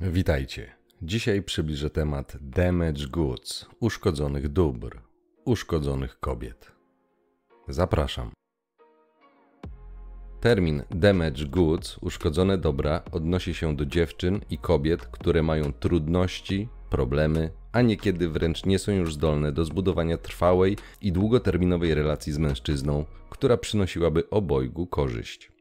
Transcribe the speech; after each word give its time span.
Witajcie. 0.00 0.70
Dzisiaj 1.02 1.42
przybliżę 1.42 1.90
temat 1.90 2.36
damage 2.40 3.06
goods, 3.06 3.66
uszkodzonych 3.80 4.48
dóbr, 4.48 5.00
uszkodzonych 5.44 6.20
kobiet. 6.20 6.72
Zapraszam. 7.68 8.30
Termin 10.40 10.82
damage 10.90 11.44
goods, 11.44 11.98
uszkodzone 12.00 12.58
dobra, 12.58 13.02
odnosi 13.12 13.54
się 13.54 13.76
do 13.76 13.86
dziewczyn 13.86 14.40
i 14.50 14.58
kobiet, 14.58 15.06
które 15.06 15.42
mają 15.42 15.72
trudności, 15.72 16.68
problemy, 16.90 17.50
a 17.72 17.82
niekiedy 17.82 18.28
wręcz 18.28 18.64
nie 18.66 18.78
są 18.78 18.92
już 18.92 19.14
zdolne 19.14 19.52
do 19.52 19.64
zbudowania 19.64 20.18
trwałej 20.18 20.76
i 21.00 21.12
długoterminowej 21.12 21.94
relacji 21.94 22.32
z 22.32 22.38
mężczyzną, 22.38 23.04
która 23.30 23.56
przynosiłaby 23.56 24.30
obojgu 24.30 24.86
korzyść. 24.86 25.57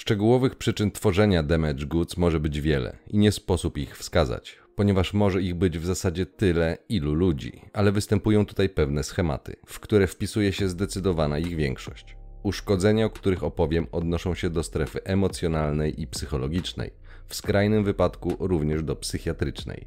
Szczegółowych 0.00 0.56
przyczyn 0.56 0.90
tworzenia 0.90 1.42
damage 1.42 1.86
goods 1.86 2.16
może 2.16 2.40
być 2.40 2.60
wiele 2.60 2.96
i 3.06 3.18
nie 3.18 3.32
sposób 3.32 3.78
ich 3.78 3.98
wskazać, 3.98 4.58
ponieważ 4.76 5.14
może 5.14 5.42
ich 5.42 5.54
być 5.54 5.78
w 5.78 5.86
zasadzie 5.86 6.26
tyle, 6.26 6.78
ilu 6.88 7.14
ludzi, 7.14 7.60
ale 7.72 7.92
występują 7.92 8.46
tutaj 8.46 8.68
pewne 8.68 9.02
schematy, 9.02 9.56
w 9.66 9.80
które 9.80 10.06
wpisuje 10.06 10.52
się 10.52 10.68
zdecydowana 10.68 11.38
ich 11.38 11.56
większość. 11.56 12.16
Uszkodzenia, 12.42 13.06
o 13.06 13.10
których 13.10 13.44
opowiem, 13.44 13.86
odnoszą 13.92 14.34
się 14.34 14.50
do 14.50 14.62
strefy 14.62 15.04
emocjonalnej 15.04 16.02
i 16.02 16.06
psychologicznej, 16.06 16.90
w 17.26 17.34
skrajnym 17.34 17.84
wypadku 17.84 18.36
również 18.38 18.82
do 18.82 18.96
psychiatrycznej. 18.96 19.86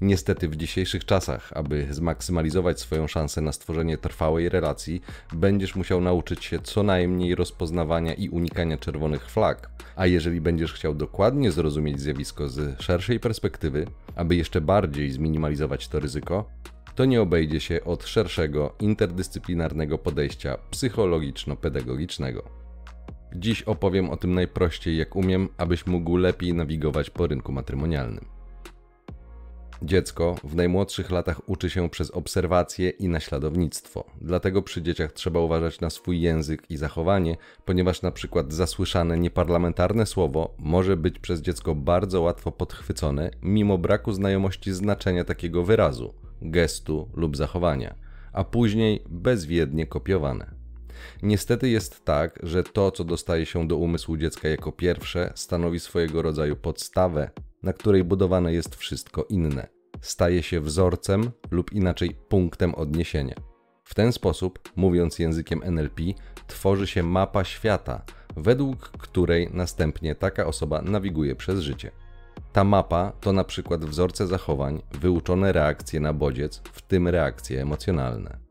Niestety 0.00 0.48
w 0.48 0.56
dzisiejszych 0.56 1.04
czasach, 1.04 1.52
aby 1.54 1.86
zmaksymalizować 1.90 2.80
swoją 2.80 3.06
szansę 3.06 3.40
na 3.40 3.52
stworzenie 3.52 3.98
trwałej 3.98 4.48
relacji, 4.48 5.02
będziesz 5.32 5.76
musiał 5.76 6.00
nauczyć 6.00 6.44
się 6.44 6.58
co 6.58 6.82
najmniej 6.82 7.34
rozpoznawania 7.34 8.14
i 8.14 8.28
unikania 8.28 8.78
czerwonych 8.78 9.30
flag. 9.30 9.70
A 9.96 10.06
jeżeli 10.06 10.40
będziesz 10.40 10.72
chciał 10.72 10.94
dokładnie 10.94 11.52
zrozumieć 11.52 12.00
zjawisko 12.00 12.48
z 12.48 12.80
szerszej 12.82 13.20
perspektywy, 13.20 13.86
aby 14.16 14.36
jeszcze 14.36 14.60
bardziej 14.60 15.10
zminimalizować 15.10 15.88
to 15.88 16.00
ryzyko, 16.00 16.44
to 16.94 17.04
nie 17.04 17.22
obejdzie 17.22 17.60
się 17.60 17.84
od 17.84 18.06
szerszego, 18.06 18.74
interdyscyplinarnego 18.80 19.98
podejścia 19.98 20.58
psychologiczno-pedagogicznego. 20.70 22.42
Dziś 23.34 23.62
opowiem 23.62 24.10
o 24.10 24.16
tym 24.16 24.34
najprościej 24.34 24.96
jak 24.96 25.16
umiem, 25.16 25.48
abyś 25.58 25.86
mógł 25.86 26.16
lepiej 26.16 26.54
nawigować 26.54 27.10
po 27.10 27.26
rynku 27.26 27.52
matrymonialnym. 27.52 28.39
Dziecko 29.82 30.36
w 30.44 30.54
najmłodszych 30.54 31.10
latach 31.10 31.48
uczy 31.48 31.70
się 31.70 31.90
przez 31.90 32.10
obserwacje 32.10 32.90
i 32.90 33.08
naśladownictwo. 33.08 34.04
Dlatego 34.20 34.62
przy 34.62 34.82
dzieciach 34.82 35.12
trzeba 35.12 35.40
uważać 35.40 35.80
na 35.80 35.90
swój 35.90 36.20
język 36.20 36.70
i 36.70 36.76
zachowanie, 36.76 37.36
ponieważ 37.64 38.02
na 38.02 38.10
przykład 38.10 38.52
zasłyszane 38.52 39.18
nieparlamentarne 39.18 40.06
słowo 40.06 40.54
może 40.58 40.96
być 40.96 41.18
przez 41.18 41.40
dziecko 41.40 41.74
bardzo 41.74 42.20
łatwo 42.20 42.52
podchwycone, 42.52 43.30
mimo 43.42 43.78
braku 43.78 44.12
znajomości 44.12 44.72
znaczenia 44.72 45.24
takiego 45.24 45.64
wyrazu, 45.64 46.14
gestu 46.42 47.08
lub 47.14 47.36
zachowania, 47.36 47.94
a 48.32 48.44
później 48.44 49.04
bezwiednie 49.08 49.86
kopiowane. 49.86 50.50
Niestety 51.22 51.68
jest 51.68 52.04
tak, 52.04 52.38
że 52.42 52.62
to, 52.62 52.90
co 52.90 53.04
dostaje 53.04 53.46
się 53.46 53.68
do 53.68 53.76
umysłu 53.76 54.16
dziecka 54.16 54.48
jako 54.48 54.72
pierwsze, 54.72 55.32
stanowi 55.34 55.80
swojego 55.80 56.22
rodzaju 56.22 56.56
podstawę 56.56 57.30
na 57.62 57.72
której 57.72 58.04
budowane 58.04 58.52
jest 58.52 58.76
wszystko 58.76 59.24
inne. 59.28 59.68
Staje 60.00 60.42
się 60.42 60.60
wzorcem 60.60 61.30
lub 61.50 61.72
inaczej 61.72 62.16
punktem 62.28 62.74
odniesienia. 62.74 63.34
W 63.84 63.94
ten 63.94 64.12
sposób, 64.12 64.58
mówiąc 64.76 65.18
językiem 65.18 65.62
NLP, 65.64 66.02
tworzy 66.46 66.86
się 66.86 67.02
mapa 67.02 67.44
świata, 67.44 68.02
według 68.36 68.88
której 68.88 69.50
następnie 69.52 70.14
taka 70.14 70.46
osoba 70.46 70.82
nawiguje 70.82 71.36
przez 71.36 71.60
życie. 71.60 71.90
Ta 72.52 72.64
mapa 72.64 73.12
to 73.20 73.32
na 73.32 73.44
przykład 73.44 73.84
wzorce 73.84 74.26
zachowań, 74.26 74.82
wyuczone 74.92 75.52
reakcje 75.52 76.00
na 76.00 76.12
bodziec, 76.12 76.62
w 76.72 76.82
tym 76.82 77.08
reakcje 77.08 77.62
emocjonalne. 77.62 78.49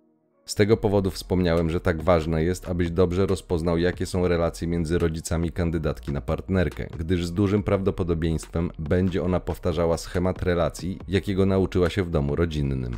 Z 0.49 0.55
tego 0.55 0.77
powodu 0.77 1.11
wspomniałem, 1.11 1.69
że 1.69 1.79
tak 1.79 2.03
ważne 2.03 2.43
jest, 2.43 2.69
abyś 2.69 2.91
dobrze 2.91 3.25
rozpoznał, 3.25 3.77
jakie 3.77 4.05
są 4.05 4.27
relacje 4.27 4.67
między 4.67 4.97
rodzicami 4.97 5.51
kandydatki 5.51 6.11
na 6.11 6.21
partnerkę, 6.21 6.87
gdyż 6.99 7.25
z 7.25 7.33
dużym 7.33 7.63
prawdopodobieństwem 7.63 8.71
będzie 8.79 9.23
ona 9.23 9.39
powtarzała 9.39 9.97
schemat 9.97 10.43
relacji, 10.43 10.99
jakiego 11.07 11.45
nauczyła 11.45 11.89
się 11.89 12.03
w 12.03 12.09
domu 12.09 12.35
rodzinnym. 12.35 12.97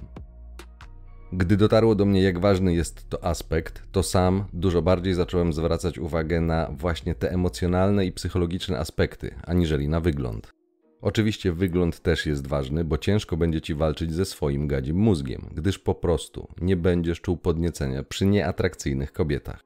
Gdy 1.34 1.58
dotarło 1.58 1.96
do 1.96 2.06
mnie, 2.06 2.22
jak 2.22 2.40
ważny 2.40 2.74
jest 2.74 3.10
to 3.10 3.24
aspekt, 3.26 3.84
to 3.92 4.04
sam 4.04 4.44
dużo 4.54 4.82
bardziej 4.82 5.14
zacząłem 5.14 5.54
zwracać 5.54 6.00
uwagę 6.00 6.42
na 6.42 6.72
właśnie 6.72 7.16
te 7.16 7.32
emocjonalne 7.32 8.06
i 8.06 8.12
psychologiczne 8.12 8.80
aspekty, 8.80 9.36
aniżeli 9.44 9.90
na 9.90 10.00
wygląd. 10.00 10.61
Oczywiście 11.02 11.52
wygląd 11.52 12.00
też 12.00 12.26
jest 12.26 12.48
ważny, 12.48 12.84
bo 12.84 12.98
ciężko 12.98 13.38
będzie 13.38 13.62
ci 13.62 13.76
walczyć 13.76 14.14
ze 14.14 14.26
swoim 14.26 14.68
gadzim 14.68 14.98
mózgiem, 14.98 15.50
gdyż 15.52 15.80
po 15.80 15.96
prostu 15.96 16.48
nie 16.62 16.76
będziesz 16.76 17.22
czuł 17.22 17.38
podniecenia 17.38 18.04
przy 18.04 18.26
nieatrakcyjnych 18.26 19.14
kobietach. 19.14 19.64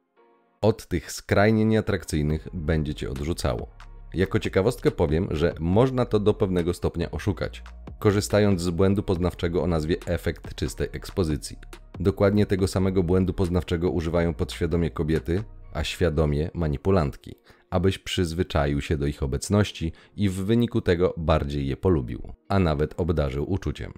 Od 0.60 0.88
tych 0.88 1.12
skrajnie 1.12 1.64
nieatrakcyjnych 1.64 2.48
będzie 2.52 2.94
cię 2.94 3.10
odrzucało. 3.10 3.68
Jako 4.14 4.38
ciekawostkę 4.38 4.90
powiem, 4.90 5.28
że 5.30 5.54
można 5.60 6.04
to 6.04 6.20
do 6.20 6.34
pewnego 6.34 6.74
stopnia 6.74 7.10
oszukać, 7.10 7.62
korzystając 7.98 8.60
z 8.60 8.70
błędu 8.70 9.02
poznawczego 9.02 9.62
o 9.62 9.66
nazwie 9.66 9.96
efekt 10.06 10.54
czystej 10.54 10.88
ekspozycji. 10.92 11.56
Dokładnie 12.00 12.46
tego 12.46 12.68
samego 12.68 13.02
błędu 13.02 13.32
poznawczego 13.32 13.90
używają 13.90 14.34
podświadomie 14.34 14.90
kobiety, 14.90 15.42
a 15.72 15.84
świadomie 15.84 16.50
manipulantki 16.54 17.34
abyś 17.70 17.98
przyzwyczaił 17.98 18.80
się 18.80 18.96
do 18.96 19.06
ich 19.06 19.22
obecności 19.22 19.92
i 20.16 20.28
w 20.28 20.34
wyniku 20.34 20.80
tego 20.80 21.14
bardziej 21.16 21.66
je 21.66 21.76
polubił, 21.76 22.32
a 22.48 22.58
nawet 22.58 23.00
obdarzył 23.00 23.52
uczuciem. 23.52 23.92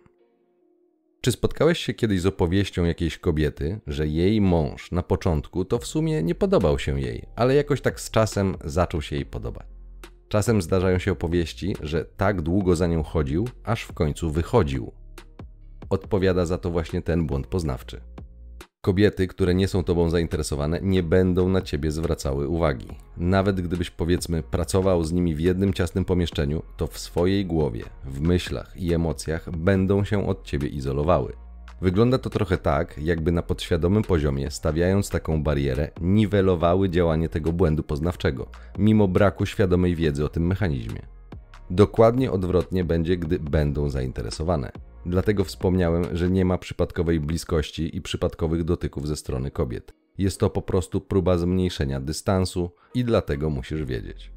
Czy 1.21 1.33
spotkałeś 1.33 1.79
się 1.79 1.95
kiedyś 1.95 2.21
z 2.21 2.27
opowieścią 2.27 2.84
jakiejś 2.84 3.19
kobiety, 3.19 3.81
że 3.87 4.09
jej 4.09 4.41
mąż 4.41 4.93
na 4.93 5.03
początku 5.03 5.65
to 5.65 5.79
w 5.79 5.87
sumie 5.87 6.23
nie 6.23 6.34
podobał 6.34 6.79
się 6.79 7.01
jej, 7.01 7.27
ale 7.37 7.55
jakoś 7.55 7.81
tak 7.81 8.01
z 8.01 8.11
czasem 8.11 8.56
zaczął 8.65 9.03
się 9.03 9.17
jej 9.17 9.27
podobać? 9.27 9.67
Czasem 10.29 10.62
zdarzają 10.62 10.99
się 10.99 11.12
opowieści, 11.12 11.77
że 11.83 12.05
tak 12.05 12.43
długo 12.43 12.77
za 12.77 12.87
nią 12.87 13.03
chodził, 13.03 13.49
aż 13.65 13.83
w 13.83 13.93
końcu 13.93 14.31
wychodził. 14.31 14.93
Odpowiada 15.91 16.47
za 16.47 16.59
to 16.59 16.71
właśnie 16.71 17.03
ten 17.03 17.27
błąd 17.27 17.47
poznawczy. 17.47 18.00
Kobiety, 18.81 19.27
które 19.27 19.55
nie 19.55 19.69
są 19.69 19.84
tobą 19.84 20.11
zainteresowane, 20.11 20.81
nie 20.83 21.03
będą 21.03 21.49
na 21.49 21.61
ciebie 21.61 21.91
zwracały 21.91 22.49
uwagi. 22.49 22.87
Nawet 23.16 23.61
gdybyś 23.61 23.91
powiedzmy 23.91 24.43
pracował 24.43 25.05
z 25.05 25.12
nimi 25.12 25.34
w 25.34 25.41
jednym 25.41 25.72
ciasnym 25.72 26.05
pomieszczeniu, 26.05 26.62
to 26.77 26.87
w 26.87 26.99
swojej 26.99 27.47
głowie, 27.47 27.84
w 28.05 28.21
myślach 28.21 28.77
i 28.77 28.94
emocjach 28.94 29.50
będą 29.50 30.05
się 30.05 30.27
od 30.28 30.44
ciebie 30.44 30.69
izolowały. 30.69 31.33
Wygląda 31.81 32.19
to 32.19 32.31
trochę 32.31 32.59
tak, 32.59 32.99
jakby 32.99 33.33
na 33.33 33.43
podświadomym 33.43 34.03
poziomie, 34.03 34.50
stawiając 34.50 35.11
taką 35.11 35.43
barierę, 35.43 35.91
niwelowały 36.00 36.91
działanie 36.91 37.28
tego 37.28 37.53
błędu 37.53 37.83
poznawczego, 37.83 38.47
mimo 38.78 39.09
braku 39.09 39.47
świadomej 39.47 39.97
wiedzy 39.97 40.25
o 40.25 40.28
tym 40.28 40.47
mechanizmie. 40.47 41.03
Dokładnie 41.71 42.33
odwrotnie 42.33 42.84
będzie, 42.84 43.17
gdy 43.17 43.38
będą 43.38 43.88
zainteresowane. 43.88 44.72
Dlatego 45.06 45.44
wspomniałem, 45.44 46.16
że 46.16 46.31
nie 46.31 46.44
ma 46.44 46.59
przypadkowej 46.59 47.20
bliskości 47.20 47.97
i 47.97 48.03
przypadkowych 48.03 48.64
dotyków 48.64 49.09
ze 49.09 49.16
strony 49.16 49.50
kobiet. 49.50 49.94
Jest 50.19 50.41
to 50.41 50.50
po 50.50 50.62
prostu 50.62 51.00
próba 51.00 51.38
zmniejszenia 51.38 52.00
dystansu 52.00 52.70
i 52.94 53.04
dlatego 53.04 53.50
musisz 53.50 53.84
wiedzieć. 53.84 54.32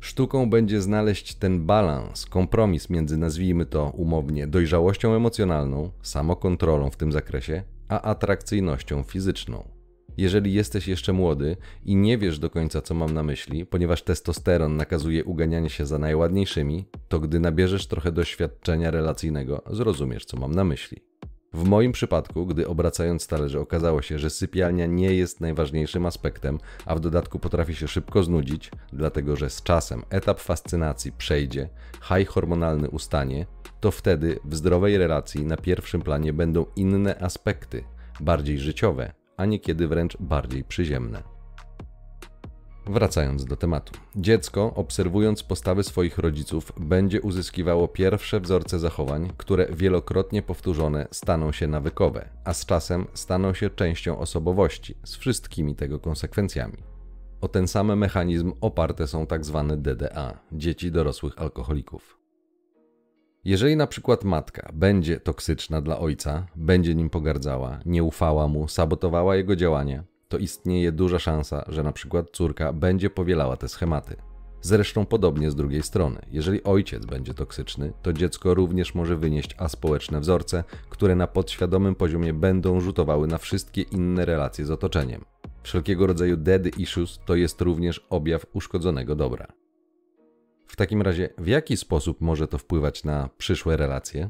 Sztuką 0.00 0.50
będzie 0.50 0.80
znaleźć 0.80 1.34
ten 1.34 1.66
balans, 1.66 2.26
kompromis 2.26 2.90
między, 2.90 3.16
nazwijmy 3.16 3.66
to 3.66 3.90
umownie, 3.90 4.46
dojrzałością 4.46 5.14
emocjonalną, 5.14 5.90
samokontrolą 6.02 6.90
w 6.90 6.96
tym 6.96 7.12
zakresie, 7.12 7.62
a 7.88 8.00
atrakcyjnością 8.00 9.02
fizyczną. 9.02 9.73
Jeżeli 10.16 10.52
jesteś 10.52 10.88
jeszcze 10.88 11.12
młody 11.12 11.56
i 11.84 11.96
nie 11.96 12.18
wiesz 12.18 12.38
do 12.38 12.50
końca, 12.50 12.82
co 12.82 12.94
mam 12.94 13.10
na 13.10 13.22
myśli, 13.22 13.66
ponieważ 13.66 14.02
testosteron 14.02 14.76
nakazuje 14.76 15.24
uganianie 15.24 15.70
się 15.70 15.86
za 15.86 15.98
najładniejszymi, 15.98 16.84
to 17.08 17.20
gdy 17.20 17.40
nabierzesz 17.40 17.86
trochę 17.86 18.12
doświadczenia 18.12 18.90
relacyjnego, 18.90 19.62
zrozumiesz, 19.70 20.24
co 20.24 20.36
mam 20.36 20.54
na 20.54 20.64
myśli. 20.64 20.98
W 21.54 21.64
moim 21.68 21.92
przypadku, 21.92 22.46
gdy 22.46 22.68
obracając 22.68 23.26
talerze 23.26 23.60
okazało 23.60 24.02
się, 24.02 24.18
że 24.18 24.30
sypialnia 24.30 24.86
nie 24.86 25.14
jest 25.14 25.40
najważniejszym 25.40 26.06
aspektem, 26.06 26.58
a 26.86 26.94
w 26.94 27.00
dodatku 27.00 27.38
potrafi 27.38 27.74
się 27.74 27.88
szybko 27.88 28.22
znudzić, 28.22 28.70
dlatego 28.92 29.36
że 29.36 29.50
z 29.50 29.62
czasem 29.62 30.02
etap 30.10 30.40
fascynacji 30.40 31.12
przejdzie, 31.12 31.68
high 32.02 32.28
hormonalny 32.28 32.90
ustanie, 32.90 33.46
to 33.80 33.90
wtedy 33.90 34.38
w 34.44 34.54
zdrowej 34.54 34.98
relacji 34.98 35.46
na 35.46 35.56
pierwszym 35.56 36.02
planie 36.02 36.32
będą 36.32 36.66
inne 36.76 37.18
aspekty, 37.18 37.84
bardziej 38.20 38.58
życiowe, 38.58 39.12
a 39.36 39.44
niekiedy 39.44 39.88
wręcz 39.88 40.16
bardziej 40.20 40.64
przyziemne. 40.64 41.22
Wracając 42.86 43.44
do 43.44 43.56
tematu. 43.56 43.92
Dziecko, 44.16 44.74
obserwując 44.74 45.42
postawy 45.42 45.82
swoich 45.82 46.18
rodziców, 46.18 46.72
będzie 46.80 47.20
uzyskiwało 47.20 47.88
pierwsze 47.88 48.40
wzorce 48.40 48.78
zachowań, 48.78 49.32
które 49.36 49.66
wielokrotnie 49.72 50.42
powtórzone 50.42 51.08
staną 51.10 51.52
się 51.52 51.66
nawykowe, 51.66 52.28
a 52.44 52.54
z 52.54 52.66
czasem 52.66 53.06
staną 53.14 53.54
się 53.54 53.70
częścią 53.70 54.18
osobowości, 54.18 54.94
z 55.04 55.16
wszystkimi 55.16 55.76
tego 55.76 55.98
konsekwencjami. 55.98 56.76
O 57.40 57.48
ten 57.48 57.68
sam 57.68 57.98
mechanizm 57.98 58.52
oparte 58.60 59.06
są 59.06 59.26
tak 59.26 59.44
zwane 59.44 59.76
DDA 59.76 60.40
dzieci 60.52 60.90
dorosłych 60.90 61.38
alkoholików. 61.38 62.23
Jeżeli 63.44 63.76
na 63.76 63.86
przykład 63.86 64.24
matka 64.24 64.70
będzie 64.74 65.20
toksyczna 65.20 65.80
dla 65.80 65.98
ojca, 65.98 66.46
będzie 66.56 66.94
nim 66.94 67.10
pogardzała, 67.10 67.80
nie 67.86 68.02
ufała 68.02 68.48
mu, 68.48 68.68
sabotowała 68.68 69.36
jego 69.36 69.56
działania, 69.56 70.04
to 70.28 70.38
istnieje 70.38 70.92
duża 70.92 71.18
szansa, 71.18 71.64
że 71.68 71.82
na 71.82 71.92
przykład 71.92 72.30
córka 72.30 72.72
będzie 72.72 73.10
powielała 73.10 73.56
te 73.56 73.68
schematy. 73.68 74.16
Zresztą 74.60 75.06
podobnie 75.06 75.50
z 75.50 75.54
drugiej 75.54 75.82
strony. 75.82 76.20
Jeżeli 76.30 76.62
ojciec 76.62 77.06
będzie 77.06 77.34
toksyczny, 77.34 77.92
to 78.02 78.12
dziecko 78.12 78.54
również 78.54 78.94
może 78.94 79.16
wynieść 79.16 79.54
aspołeczne 79.58 80.20
wzorce, 80.20 80.64
które 80.90 81.14
na 81.14 81.26
podświadomym 81.26 81.94
poziomie 81.94 82.34
będą 82.34 82.80
rzutowały 82.80 83.26
na 83.26 83.38
wszystkie 83.38 83.82
inne 83.82 84.24
relacje 84.24 84.66
z 84.66 84.70
otoczeniem. 84.70 85.24
Wszelkiego 85.62 86.06
rodzaju 86.06 86.36
dead 86.36 86.78
issues 86.78 87.20
to 87.26 87.34
jest 87.34 87.60
również 87.60 88.06
objaw 88.10 88.46
uszkodzonego 88.52 89.16
dobra. 89.16 89.63
W 90.74 90.76
takim 90.76 91.02
razie, 91.02 91.28
w 91.38 91.46
jaki 91.46 91.76
sposób 91.76 92.20
może 92.20 92.48
to 92.48 92.58
wpływać 92.58 93.04
na 93.04 93.28
przyszłe 93.38 93.76
relacje? 93.76 94.28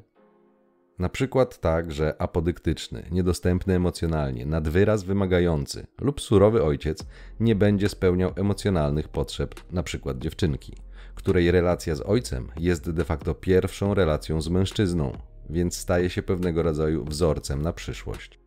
Na 0.98 1.08
przykład 1.08 1.60
tak, 1.60 1.92
że 1.92 2.14
apodyktyczny, 2.18 3.08
niedostępny 3.10 3.74
emocjonalnie, 3.74 4.46
nadwyraz 4.46 5.04
wymagający 5.04 5.86
lub 6.00 6.20
surowy 6.20 6.62
ojciec 6.62 7.06
nie 7.40 7.54
będzie 7.54 7.88
spełniał 7.88 8.32
emocjonalnych 8.36 9.08
potrzeb 9.08 9.54
np. 9.72 10.14
dziewczynki, 10.18 10.76
której 11.14 11.50
relacja 11.50 11.94
z 11.94 12.00
ojcem 12.00 12.52
jest 12.56 12.90
de 12.90 13.04
facto 13.04 13.34
pierwszą 13.34 13.94
relacją 13.94 14.40
z 14.40 14.48
mężczyzną, 14.48 15.12
więc 15.50 15.76
staje 15.76 16.10
się 16.10 16.22
pewnego 16.22 16.62
rodzaju 16.62 17.04
wzorcem 17.04 17.62
na 17.62 17.72
przyszłość. 17.72 18.40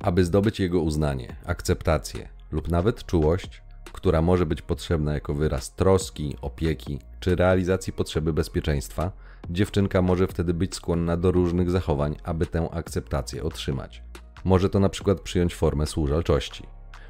Aby 0.00 0.24
zdobyć 0.24 0.60
jego 0.60 0.80
uznanie, 0.80 1.36
akceptację 1.46 2.28
lub 2.50 2.68
nawet 2.68 3.04
czułość, 3.06 3.62
która 3.92 4.22
może 4.22 4.46
być 4.46 4.62
potrzebna 4.62 5.14
jako 5.14 5.34
wyraz 5.34 5.74
troski, 5.74 6.36
opieki 6.40 6.98
czy 7.20 7.36
realizacji 7.36 7.92
potrzeby 7.92 8.32
bezpieczeństwa, 8.32 9.12
dziewczynka 9.50 10.02
może 10.02 10.26
wtedy 10.26 10.54
być 10.54 10.74
skłonna 10.74 11.16
do 11.16 11.32
różnych 11.32 11.70
zachowań, 11.70 12.16
aby 12.24 12.46
tę 12.46 12.68
akceptację 12.72 13.42
otrzymać. 13.44 14.02
Może 14.44 14.70
to 14.70 14.80
na 14.80 14.88
przykład 14.88 15.20
przyjąć 15.20 15.54
formę 15.54 15.86
służalczości. 15.86 16.66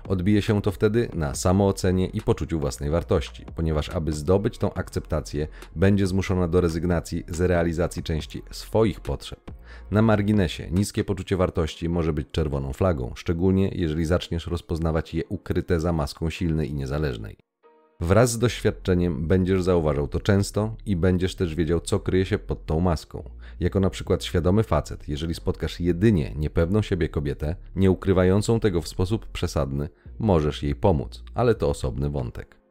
Odbije 0.08 0.42
się 0.42 0.62
to 0.62 0.70
wtedy 0.70 1.08
na 1.14 1.34
samoocenie 1.34 2.06
i 2.06 2.20
poczuciu 2.20 2.60
własnej 2.60 2.90
wartości, 2.90 3.44
ponieważ 3.56 3.90
aby 3.90 4.12
zdobyć 4.12 4.58
tą 4.58 4.74
akceptację, 4.74 5.48
będzie 5.76 6.06
zmuszona 6.06 6.48
do 6.48 6.60
rezygnacji 6.60 7.24
z 7.28 7.40
realizacji 7.40 8.02
części 8.02 8.42
swoich 8.50 9.00
potrzeb. 9.00 9.50
Na 9.90 10.02
marginesie, 10.02 10.70
niskie 10.70 11.04
poczucie 11.04 11.36
wartości 11.36 11.88
może 11.88 12.12
być 12.12 12.26
czerwoną 12.32 12.72
flagą, 12.72 13.12
szczególnie 13.14 13.68
jeżeli 13.68 14.04
zaczniesz 14.04 14.46
rozpoznawać 14.46 15.14
je 15.14 15.24
ukryte 15.28 15.80
za 15.80 15.92
maską 15.92 16.30
silnej 16.30 16.70
i 16.70 16.74
niezależnej. 16.74 17.36
Wraz 18.00 18.30
z 18.30 18.38
doświadczeniem 18.38 19.28
będziesz 19.28 19.62
zauważał 19.62 20.08
to 20.08 20.20
często 20.20 20.76
i 20.86 20.96
będziesz 20.96 21.34
też 21.34 21.54
wiedział, 21.54 21.80
co 21.80 22.00
kryje 22.00 22.26
się 22.26 22.38
pod 22.38 22.66
tą 22.66 22.80
maską. 22.80 23.30
Jako 23.60 23.80
na 23.80 23.90
przykład 23.90 24.24
świadomy 24.24 24.62
facet, 24.62 25.08
jeżeli 25.08 25.34
spotkasz 25.34 25.80
jedynie 25.80 26.32
niepewną 26.36 26.82
siebie 26.82 27.08
kobietę, 27.08 27.56
nie 27.76 27.90
ukrywającą 27.90 28.60
tego 28.60 28.82
w 28.82 28.88
sposób 28.88 29.26
przesadny, 29.26 29.88
możesz 30.18 30.62
jej 30.62 30.74
pomóc, 30.74 31.24
ale 31.34 31.54
to 31.54 31.68
osobny 31.68 32.10
wątek. 32.10 32.62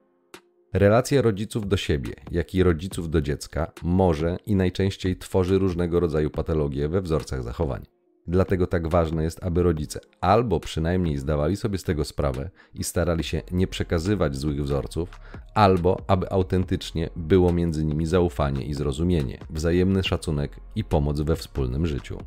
Relacja 0.74 1.22
rodziców 1.22 1.68
do 1.68 1.78
siebie, 1.78 2.14
jak 2.32 2.56
i 2.56 2.64
rodziców 2.64 3.10
do 3.10 3.22
dziecka 3.22 3.72
może 3.84 4.38
i 4.46 4.56
najczęściej 4.56 5.18
tworzy 5.18 5.60
różnego 5.60 6.00
rodzaju 6.00 6.30
patologie 6.30 6.90
we 6.90 7.02
wzorcach 7.02 7.44
zachowań. 7.44 8.01
Dlatego 8.32 8.68
tak 8.68 8.88
ważne 8.88 9.24
jest, 9.24 9.44
aby 9.44 9.64
rodzice 9.64 10.00
albo 10.22 10.60
przynajmniej 10.60 11.18
zdawali 11.18 11.58
sobie 11.58 11.78
z 11.78 11.84
tego 11.84 12.06
sprawę 12.06 12.50
i 12.74 12.84
starali 12.84 13.24
się 13.24 13.42
nie 13.52 13.68
przekazywać 13.68 14.36
złych 14.36 14.64
wzorców, 14.64 15.20
albo 15.56 15.98
aby 16.08 16.32
autentycznie 16.32 17.10
było 17.16 17.54
między 17.54 17.86
nimi 17.86 18.06
zaufanie 18.06 18.66
i 18.66 18.74
zrozumienie, 18.74 19.38
wzajemny 19.50 20.04
szacunek 20.04 20.60
i 20.76 20.84
pomoc 20.84 21.22
we 21.22 21.36
wspólnym 21.36 21.88
życiu. 21.88 22.18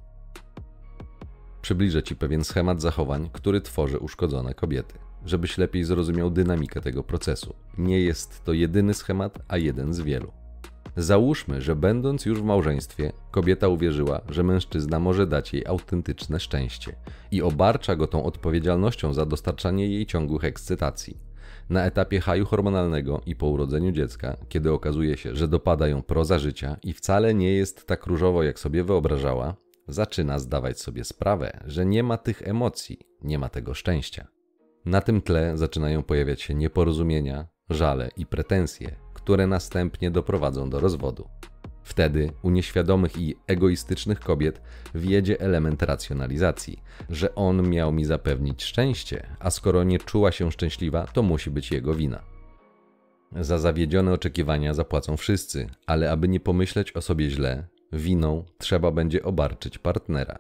Przybliżę 1.62 2.02
Ci 2.02 2.16
pewien 2.16 2.44
schemat 2.44 2.80
zachowań, 2.80 3.30
który 3.32 3.60
tworzy 3.60 3.98
uszkodzone 3.98 4.54
kobiety, 4.54 4.98
żebyś 5.24 5.58
lepiej 5.58 5.84
zrozumiał 5.84 6.30
dynamikę 6.30 6.80
tego 6.80 7.02
procesu. 7.02 7.54
Nie 7.78 8.00
jest 8.00 8.44
to 8.44 8.52
jedyny 8.52 8.94
schemat, 8.94 9.38
a 9.48 9.56
jeden 9.56 9.94
z 9.94 10.00
wielu. 10.00 10.44
Załóżmy, 10.96 11.62
że 11.62 11.76
będąc 11.76 12.26
już 12.26 12.41
w 12.41 12.44
małżeństwie, 12.44 13.12
kobieta 13.31 13.69
uwierzyła, 13.69 14.20
że 14.29 14.43
mężczyzna 14.43 15.00
może 15.00 15.26
dać 15.26 15.52
jej 15.52 15.67
autentyczne 15.67 16.41
szczęście 16.41 16.96
i 17.31 17.43
obarcza 17.43 17.96
go 17.96 18.06
tą 18.06 18.25
odpowiedzialnością 18.25 19.12
za 19.12 19.26
dostarczanie 19.26 19.88
jej 19.88 20.06
ciągłych 20.06 20.44
ekscytacji. 20.44 21.19
Na 21.70 21.85
etapie 21.85 22.20
haju 22.20 22.46
hormonalnego 22.46 23.20
i 23.26 23.37
po 23.37 23.46
urodzeniu 23.46 23.93
dziecka, 23.93 24.37
kiedy 24.49 24.73
okazuje 24.73 25.17
się, 25.17 25.37
że 25.37 25.49
dopada 25.49 25.88
ją 25.88 26.02
proza 26.02 26.38
życia 26.38 26.76
i 26.82 26.93
wcale 26.93 27.35
nie 27.35 27.52
jest 27.52 27.87
tak 27.87 28.06
różowo, 28.06 28.43
jak 28.43 28.58
sobie 28.58 28.85
wyobrażała, 28.85 29.55
zaczyna 29.88 30.38
zdawać 30.38 30.81
sobie 30.81 31.05
sprawę, 31.05 31.61
że 31.67 31.87
nie 31.87 32.02
ma 32.02 32.19
tych 32.19 32.49
emocji, 32.49 32.99
nie 33.23 33.38
ma 33.38 33.49
tego 33.49 33.75
szczęścia. 33.75 34.26
Na 34.85 35.00
tym 35.00 35.23
tle 35.23 35.56
zaczynają 35.56 36.02
pojawiać 36.02 36.43
się 36.43 36.55
nieporozumienia, 36.55 37.46
żale 37.70 38.11
i 38.17 38.26
pretensje, 38.26 38.96
które 39.24 39.46
następnie 39.46 40.10
doprowadzą 40.10 40.70
do 40.70 40.80
rozwodu. 40.80 41.28
Wtedy 41.82 42.30
u 42.42 42.50
nieświadomych 42.50 43.18
i 43.18 43.34
egoistycznych 43.46 44.20
kobiet 44.20 44.60
wjedzie 44.94 45.40
element 45.40 45.82
racjonalizacji, 45.82 46.82
że 47.10 47.34
on 47.34 47.68
miał 47.68 47.92
mi 47.92 48.04
zapewnić 48.04 48.64
szczęście, 48.64 49.26
a 49.40 49.50
skoro 49.50 49.84
nie 49.84 49.98
czuła 49.98 50.32
się 50.32 50.52
szczęśliwa, 50.52 51.06
to 51.06 51.22
musi 51.22 51.50
być 51.50 51.70
jego 51.70 51.94
wina. 51.94 52.22
Za 53.40 53.58
zawiedzione 53.58 54.12
oczekiwania 54.12 54.74
zapłacą 54.74 55.16
wszyscy, 55.16 55.66
ale 55.86 56.10
aby 56.10 56.28
nie 56.28 56.40
pomyśleć 56.40 56.92
o 56.92 57.02
sobie 57.02 57.30
źle, 57.30 57.66
winą 57.92 58.44
trzeba 58.58 58.90
będzie 58.90 59.22
obarczyć 59.22 59.78
partnera. 59.78 60.38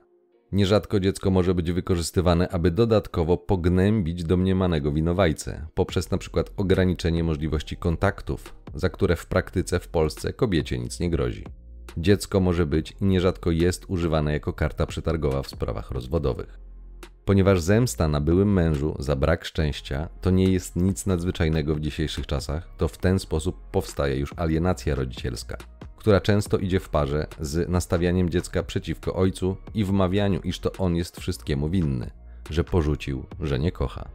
Nierzadko 0.52 1.00
dziecko 1.00 1.30
może 1.30 1.54
być 1.54 1.72
wykorzystywane, 1.72 2.48
aby 2.48 2.70
dodatkowo 2.70 3.36
pognębić 3.36 4.24
domniemanego 4.24 4.92
winowajcę, 4.92 5.66
poprzez 5.74 6.10
przykład 6.18 6.50
ograniczenie 6.56 7.24
możliwości 7.24 7.76
kontaktów, 7.76 8.63
za 8.74 8.88
które 8.88 9.16
w 9.16 9.26
praktyce 9.26 9.80
w 9.80 9.88
Polsce 9.88 10.32
kobiecie 10.32 10.78
nic 10.78 11.00
nie 11.00 11.10
grozi. 11.10 11.44
Dziecko 11.96 12.40
może 12.40 12.66
być 12.66 12.96
i 13.00 13.04
nierzadko 13.04 13.50
jest 13.50 13.84
używane 13.88 14.32
jako 14.32 14.52
karta 14.52 14.86
przetargowa 14.86 15.42
w 15.42 15.48
sprawach 15.48 15.90
rozwodowych. 15.90 16.58
Ponieważ 17.24 17.60
zemsta 17.60 18.08
na 18.08 18.20
byłym 18.20 18.52
mężu 18.52 18.96
za 18.98 19.16
brak 19.16 19.44
szczęścia 19.44 20.08
to 20.20 20.30
nie 20.30 20.52
jest 20.52 20.76
nic 20.76 21.06
nadzwyczajnego 21.06 21.74
w 21.74 21.80
dzisiejszych 21.80 22.26
czasach, 22.26 22.68
to 22.78 22.88
w 22.88 22.98
ten 22.98 23.18
sposób 23.18 23.56
powstaje 23.70 24.16
już 24.16 24.34
alienacja 24.36 24.94
rodzicielska 24.94 25.56
która 26.04 26.20
często 26.20 26.58
idzie 26.58 26.80
w 26.80 26.88
parze 26.88 27.26
z 27.40 27.68
nastawianiem 27.68 28.30
dziecka 28.30 28.62
przeciwko 28.62 29.14
ojcu 29.14 29.56
i 29.74 29.84
wmawianiu, 29.84 30.40
iż 30.40 30.58
to 30.60 30.72
on 30.78 30.96
jest 30.96 31.20
wszystkiemu 31.20 31.68
winny, 31.68 32.10
że 32.50 32.64
porzucił, 32.64 33.26
że 33.40 33.58
nie 33.58 33.72
kocha. 33.72 34.08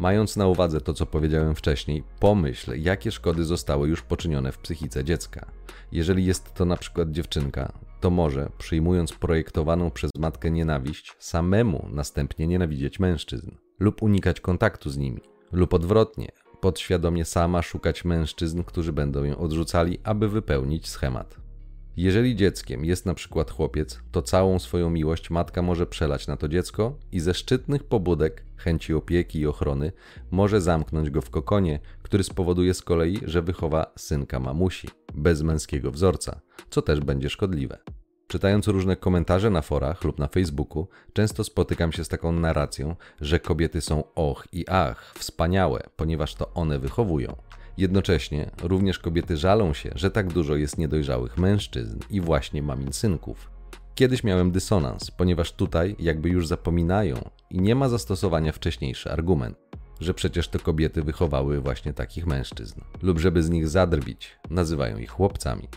Mając 0.00 0.36
na 0.36 0.46
uwadze 0.46 0.80
to, 0.80 0.94
co 0.94 1.06
powiedziałem 1.06 1.54
wcześniej, 1.54 2.04
pomyśl, 2.20 2.82
jakie 2.82 3.12
szkody 3.12 3.44
zostały 3.44 3.88
już 3.88 4.02
poczynione 4.02 4.52
w 4.52 4.58
psychice 4.58 5.04
dziecka. 5.04 5.50
Jeżeli 5.92 6.24
jest 6.24 6.54
to 6.54 6.64
na 6.64 6.76
przykład 6.76 7.10
dziewczynka, 7.10 7.72
to 8.00 8.10
może, 8.10 8.50
przyjmując 8.58 9.12
projektowaną 9.12 9.90
przez 9.90 10.10
matkę 10.18 10.50
nienawiść, 10.50 11.12
samemu 11.18 11.88
następnie 11.92 12.46
nienawidzieć 12.46 13.00
mężczyzn 13.00 13.50
lub 13.80 14.02
unikać 14.02 14.40
kontaktu 14.40 14.90
z 14.90 14.96
nimi, 14.96 15.20
lub 15.52 15.74
odwrotnie, 15.74 16.28
podświadomie 16.60 17.24
sama 17.24 17.62
szukać 17.62 18.04
mężczyzn, 18.04 18.62
którzy 18.62 18.92
będą 18.92 19.24
ją 19.24 19.38
odrzucali, 19.38 19.98
aby 20.04 20.28
wypełnić 20.28 20.88
schemat. 20.88 21.49
Jeżeli 21.96 22.36
dzieckiem 22.36 22.84
jest 22.84 23.06
na 23.06 23.14
przykład 23.14 23.50
chłopiec, 23.50 24.00
to 24.12 24.22
całą 24.22 24.58
swoją 24.58 24.90
miłość 24.90 25.30
matka 25.30 25.62
może 25.62 25.86
przelać 25.86 26.26
na 26.26 26.36
to 26.36 26.48
dziecko 26.48 26.94
i 27.12 27.20
ze 27.20 27.34
szczytnych 27.34 27.84
pobudek, 27.84 28.44
chęci 28.56 28.94
opieki 28.94 29.40
i 29.40 29.46
ochrony 29.46 29.92
może 30.30 30.60
zamknąć 30.60 31.10
go 31.10 31.20
w 31.22 31.30
kokonie, 31.30 31.80
który 32.02 32.24
spowoduje 32.24 32.74
z 32.74 32.82
kolei, 32.82 33.20
że 33.24 33.42
wychowa 33.42 33.92
synka 33.96 34.40
mamusi, 34.40 34.88
bez 35.14 35.42
męskiego 35.42 35.90
wzorca, 35.90 36.40
co 36.70 36.82
też 36.82 37.00
będzie 37.00 37.30
szkodliwe. 37.30 37.78
Czytając 38.26 38.68
różne 38.68 38.96
komentarze 38.96 39.50
na 39.50 39.62
forach 39.62 40.04
lub 40.04 40.18
na 40.18 40.28
Facebooku, 40.28 40.88
często 41.12 41.44
spotykam 41.44 41.92
się 41.92 42.04
z 42.04 42.08
taką 42.08 42.32
narracją, 42.32 42.96
że 43.20 43.40
kobiety 43.40 43.80
są 43.80 44.04
och 44.14 44.48
i 44.52 44.64
ach, 44.68 45.14
wspaniałe, 45.18 45.82
ponieważ 45.96 46.34
to 46.34 46.54
one 46.54 46.78
wychowują. 46.78 47.36
Jednocześnie 47.80 48.50
również 48.62 48.98
kobiety 48.98 49.36
żalą 49.36 49.74
się, 49.74 49.90
że 49.94 50.10
tak 50.10 50.32
dużo 50.32 50.56
jest 50.56 50.78
niedojrzałych 50.78 51.38
mężczyzn 51.38 51.98
i 52.10 52.20
właśnie 52.20 52.62
mamin 52.62 52.92
synków. 52.92 53.50
Kiedyś 53.94 54.24
miałem 54.24 54.50
dysonans, 54.50 55.10
ponieważ 55.10 55.52
tutaj 55.52 55.96
jakby 55.98 56.28
już 56.28 56.46
zapominają 56.46 57.16
i 57.50 57.60
nie 57.60 57.74
ma 57.74 57.88
zastosowania 57.88 58.52
wcześniejszy 58.52 59.10
argument, 59.10 59.58
że 60.00 60.14
przecież 60.14 60.48
to 60.48 60.58
kobiety 60.58 61.02
wychowały 61.02 61.60
właśnie 61.60 61.92
takich 61.92 62.26
mężczyzn, 62.26 62.80
lub 63.02 63.18
żeby 63.18 63.42
z 63.42 63.50
nich 63.50 63.68
zadrwić, 63.68 64.36
nazywają 64.50 64.98
ich 64.98 65.10
chłopcami. 65.10 65.68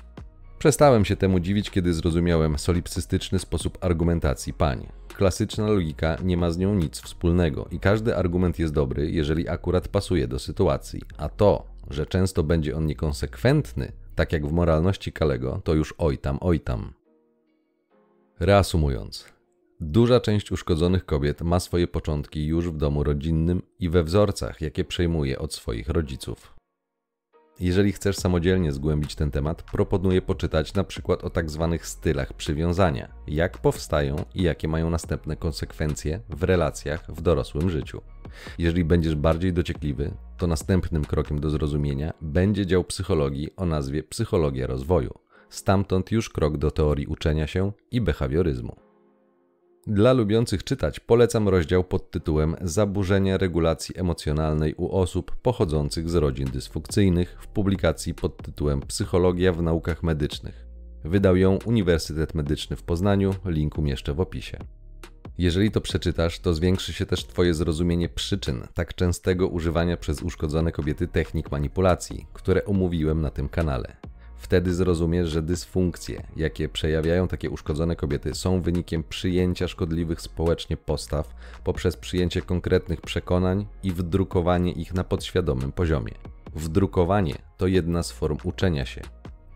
Przestałem 0.60 1.06
się 1.06 1.16
temu 1.16 1.40
dziwić, 1.40 1.70
kiedy 1.70 1.94
zrozumiałem 1.94 2.60
solipsystyczny 2.60 3.40
sposób 3.40 3.78
argumentacji 3.82 4.54
pań. 4.54 4.88
Klasyczna 5.18 5.68
logika 5.68 6.18
nie 6.24 6.38
ma 6.38 6.52
z 6.52 6.58
nią 6.58 6.76
nic 6.76 7.02
wspólnego 7.02 7.68
i 7.72 7.80
każdy 7.80 8.16
argument 8.16 8.60
jest 8.60 8.74
dobry, 8.74 9.12
jeżeli 9.12 9.50
akurat 9.50 9.88
pasuje 9.88 10.28
do 10.28 10.40
sytuacji, 10.40 11.02
a 11.18 11.30
to, 11.30 11.73
że 11.90 12.06
często 12.06 12.44
będzie 12.44 12.76
on 12.78 12.86
niekonsekwentny, 12.86 13.92
Tak 14.16 14.34
jak 14.34 14.48
w 14.48 14.52
moralności 14.52 15.12
Kalego, 15.12 15.62
to 15.64 15.74
już 15.74 15.94
oj 15.98 16.18
tam, 16.18 16.38
oj 16.42 16.60
tam. 16.60 16.94
Reasumując, 18.40 19.26
duża 19.80 20.20
część 20.20 20.52
uszkodzonych 20.52 21.06
kobiet 21.06 21.42
ma 21.42 21.60
swoje 21.60 21.88
początki 21.88 22.46
już 22.46 22.70
w 22.70 22.78
domu 22.78 23.04
rodzinnym 23.04 23.62
i 23.80 23.90
we 23.90 24.04
wzorcach, 24.04 24.62
jakie 24.62 24.84
przejmuje 24.84 25.40
od 25.40 25.54
swoich 25.54 25.90
rodziców. 25.90 26.54
Jeżeli 27.60 27.92
chcesz 27.92 28.16
samodzielnie 28.16 28.72
zgłębić 28.72 29.16
ten 29.16 29.32
temat, 29.32 29.64
proponuję 29.64 30.22
poczytać 30.22 30.74
na 30.74 30.84
przykład 30.84 31.24
o 31.24 31.30
tak 31.30 31.52
zwanych 31.52 31.88
stylach 31.88 32.34
przywiązania, 32.34 33.14
jak 33.28 33.58
powstają 33.58 34.16
i 34.36 34.44
jakie 34.44 34.68
mają 34.68 34.90
następne 34.90 35.36
konsekwencje 35.36 36.20
w 36.30 36.44
relacjach 36.44 37.12
w 37.12 37.22
dorosłym 37.22 37.70
życiu. 37.70 38.02
Jeżeli 38.58 38.86
będziesz 38.86 39.16
bardziej 39.16 39.54
dociekliwy, 39.54 40.12
to 40.44 40.48
następnym 40.48 41.06
krokiem 41.06 41.40
do 41.40 41.50
zrozumienia 41.50 42.14
będzie 42.22 42.66
dział 42.66 42.84
psychologii 42.84 43.50
o 43.56 43.66
nazwie 43.66 44.04
psychologia 44.04 44.68
rozwoju. 44.68 45.14
Stamtąd 45.50 46.12
już 46.12 46.30
krok 46.30 46.58
do 46.58 46.72
teorii 46.72 47.08
uczenia 47.08 47.48
się 47.48 47.72
i 47.92 48.02
behawioryzmu. 48.02 48.76
Dla 49.88 50.14
lubiących 50.14 50.64
czytać 50.64 51.00
polecam 51.00 51.50
rozdział 51.50 51.84
pod 51.84 52.12
tytułem 52.12 52.56
Zaburzenia 52.62 53.38
regulacji 53.38 53.96
emocjonalnej 53.98 54.74
u 54.74 54.92
osób 54.92 55.36
pochodzących 55.36 56.10
z 56.10 56.16
rodzin 56.16 56.48
dysfunkcyjnych 56.54 57.38
w 57.42 57.48
publikacji 57.48 58.14
pod 58.14 58.38
tytułem 58.38 58.82
Psychologia 58.82 59.54
w 59.54 59.62
naukach 59.62 60.04
medycznych. 60.04 60.66
Wydał 61.04 61.36
ją 61.36 61.60
Uniwersytet 61.66 62.34
Medyczny 62.34 62.76
w 62.76 62.84
Poznaniu, 62.84 63.36
link 63.46 63.78
umieszczę 63.78 64.14
w 64.14 64.20
opisie. 64.20 64.58
Jeżeli 65.38 65.72
to 65.72 65.82
przeczytasz, 65.82 66.40
to 66.40 66.54
zwiększy 66.54 66.94
się 66.94 67.06
też 67.06 67.26
Twoje 67.26 67.54
zrozumienie 67.54 68.10
przyczyn 68.10 68.68
tak 68.74 68.94
częstego 68.96 69.48
używania 69.48 69.98
przez 69.98 70.22
uszkodzone 70.22 70.72
kobiety 70.72 71.08
technik 71.08 71.52
manipulacji, 71.52 72.28
które 72.34 72.66
omówiłem 72.66 73.22
na 73.22 73.30
tym 73.30 73.50
kanale. 73.50 73.96
Wtedy 74.38 74.74
zrozumiesz, 74.74 75.30
że 75.30 75.42
dysfunkcje, 75.42 76.24
jakie 76.36 76.70
przejawiają 76.70 77.28
takie 77.28 77.50
uszkodzone 77.50 77.96
kobiety, 77.96 78.36
są 78.36 78.62
wynikiem 78.62 79.04
przyjęcia 79.04 79.68
szkodliwych 79.68 80.22
społecznie 80.22 80.78
postaw 80.78 81.36
poprzez 81.64 81.98
przyjęcie 81.98 82.42
konkretnych 82.42 83.02
przekonań 83.02 83.66
i 83.84 83.92
wdrukowanie 83.92 84.72
ich 84.72 84.94
na 84.94 85.04
podświadomym 85.04 85.72
poziomie. 85.72 86.12
Wdrukowanie 86.56 87.36
to 87.58 87.68
jedna 87.68 88.04
z 88.04 88.12
form 88.12 88.38
uczenia 88.44 88.86
się, 88.86 89.02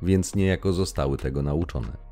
więc 0.02 0.36
niejako 0.36 0.74
zostały 0.74 1.18
tego 1.18 1.42
nauczone. 1.42 2.07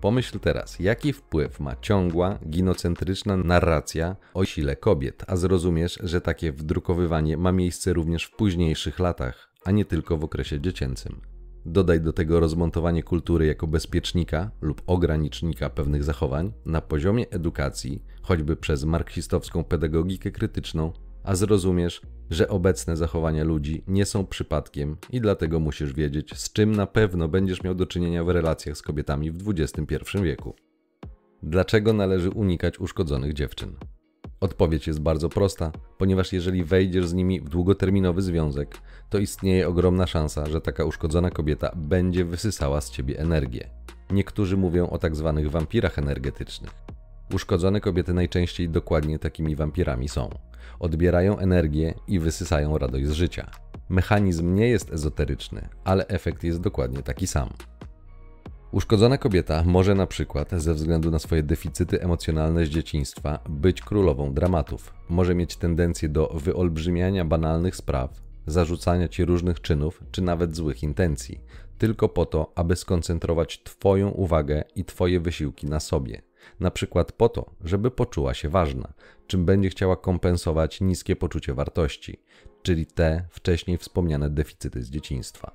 Pomyśl 0.00 0.38
teraz, 0.38 0.78
jaki 0.78 1.12
wpływ 1.12 1.60
ma 1.60 1.76
ciągła, 1.76 2.38
ginocentryczna 2.48 3.36
narracja 3.36 4.16
o 4.34 4.44
sile 4.44 4.76
kobiet, 4.76 5.24
a 5.26 5.36
zrozumiesz, 5.36 5.98
że 6.02 6.20
takie 6.20 6.52
wdrukowywanie 6.52 7.36
ma 7.36 7.52
miejsce 7.52 7.92
również 7.92 8.24
w 8.24 8.36
późniejszych 8.36 8.98
latach, 8.98 9.50
a 9.64 9.70
nie 9.70 9.84
tylko 9.84 10.16
w 10.16 10.24
okresie 10.24 10.60
dziecięcym. 10.60 11.20
Dodaj 11.66 12.00
do 12.00 12.12
tego 12.12 12.40
rozmontowanie 12.40 13.02
kultury 13.02 13.46
jako 13.46 13.66
bezpiecznika 13.66 14.50
lub 14.60 14.82
ogranicznika 14.86 15.70
pewnych 15.70 16.04
zachowań 16.04 16.52
na 16.66 16.80
poziomie 16.80 17.30
edukacji, 17.30 18.02
choćby 18.22 18.56
przez 18.56 18.84
marksistowską 18.84 19.64
pedagogikę 19.64 20.30
krytyczną, 20.30 20.92
a 21.24 21.34
zrozumiesz, 21.34 22.02
że 22.30 22.48
obecne 22.48 22.96
zachowania 22.96 23.44
ludzi 23.44 23.84
nie 23.86 24.06
są 24.06 24.26
przypadkiem 24.26 24.96
i 25.10 25.20
dlatego 25.20 25.60
musisz 25.60 25.92
wiedzieć, 25.92 26.36
z 26.36 26.52
czym 26.52 26.72
na 26.72 26.86
pewno 26.86 27.28
będziesz 27.28 27.62
miał 27.62 27.74
do 27.74 27.86
czynienia 27.86 28.24
w 28.24 28.28
relacjach 28.28 28.76
z 28.76 28.82
kobietami 28.82 29.30
w 29.30 29.48
XXI 29.48 29.94
wieku. 30.22 30.54
Dlaczego 31.42 31.92
należy 31.92 32.30
unikać 32.30 32.80
uszkodzonych 32.80 33.32
dziewczyn? 33.32 33.76
Odpowiedź 34.40 34.86
jest 34.86 35.00
bardzo 35.00 35.28
prosta, 35.28 35.72
ponieważ 35.98 36.32
jeżeli 36.32 36.64
wejdziesz 36.64 37.06
z 37.06 37.14
nimi 37.14 37.40
w 37.40 37.48
długoterminowy 37.48 38.22
związek, 38.22 38.78
to 39.10 39.18
istnieje 39.18 39.68
ogromna 39.68 40.06
szansa, 40.06 40.46
że 40.46 40.60
taka 40.60 40.84
uszkodzona 40.84 41.30
kobieta 41.30 41.72
będzie 41.76 42.24
wysysała 42.24 42.80
z 42.80 42.90
ciebie 42.90 43.18
energię. 43.18 43.70
Niektórzy 44.10 44.56
mówią 44.56 44.90
o 44.90 44.98
tak 44.98 45.16
zwanych 45.16 45.50
wampirach 45.50 45.98
energetycznych. 45.98 46.70
Uszkodzone 47.34 47.80
kobiety 47.80 48.14
najczęściej 48.14 48.68
dokładnie 48.68 49.18
takimi 49.18 49.56
wampirami 49.56 50.08
są. 50.08 50.30
Odbierają 50.78 51.38
energię 51.38 51.94
i 52.08 52.18
wysysają 52.18 52.78
radość 52.78 53.06
z 53.06 53.12
życia. 53.12 53.50
Mechanizm 53.88 54.54
nie 54.54 54.68
jest 54.68 54.92
ezoteryczny, 54.92 55.68
ale 55.84 56.06
efekt 56.06 56.44
jest 56.44 56.60
dokładnie 56.60 57.02
taki 57.02 57.26
sam. 57.26 57.48
Uszkodzona 58.72 59.18
kobieta 59.18 59.62
może 59.66 59.94
na 59.94 60.06
przykład 60.06 60.50
ze 60.52 60.74
względu 60.74 61.10
na 61.10 61.18
swoje 61.18 61.42
deficyty 61.42 62.02
emocjonalne 62.02 62.66
z 62.66 62.68
dzieciństwa 62.68 63.38
być 63.48 63.82
królową 63.82 64.34
dramatów. 64.34 64.94
Może 65.08 65.34
mieć 65.34 65.56
tendencję 65.56 66.08
do 66.08 66.28
wyolbrzymiania 66.34 67.24
banalnych 67.24 67.76
spraw, 67.76 68.22
zarzucania 68.46 69.08
ci 69.08 69.24
różnych 69.24 69.60
czynów 69.60 70.02
czy 70.10 70.22
nawet 70.22 70.56
złych 70.56 70.82
intencji, 70.82 71.40
tylko 71.78 72.08
po 72.08 72.26
to, 72.26 72.52
aby 72.54 72.76
skoncentrować 72.76 73.62
Twoją 73.62 74.08
uwagę 74.08 74.64
i 74.74 74.84
Twoje 74.84 75.20
wysiłki 75.20 75.66
na 75.66 75.80
sobie. 75.80 76.27
Na 76.60 76.70
przykład 76.70 77.12
po 77.12 77.28
to, 77.28 77.50
żeby 77.64 77.90
poczuła 77.90 78.34
się 78.34 78.48
ważna, 78.48 78.92
czym 79.26 79.44
będzie 79.44 79.70
chciała 79.70 79.96
kompensować 79.96 80.80
niskie 80.80 81.16
poczucie 81.16 81.54
wartości, 81.54 82.20
czyli 82.62 82.86
te 82.86 83.24
wcześniej 83.30 83.78
wspomniane 83.78 84.30
deficyty 84.30 84.82
z 84.82 84.90
dzieciństwa. 84.90 85.52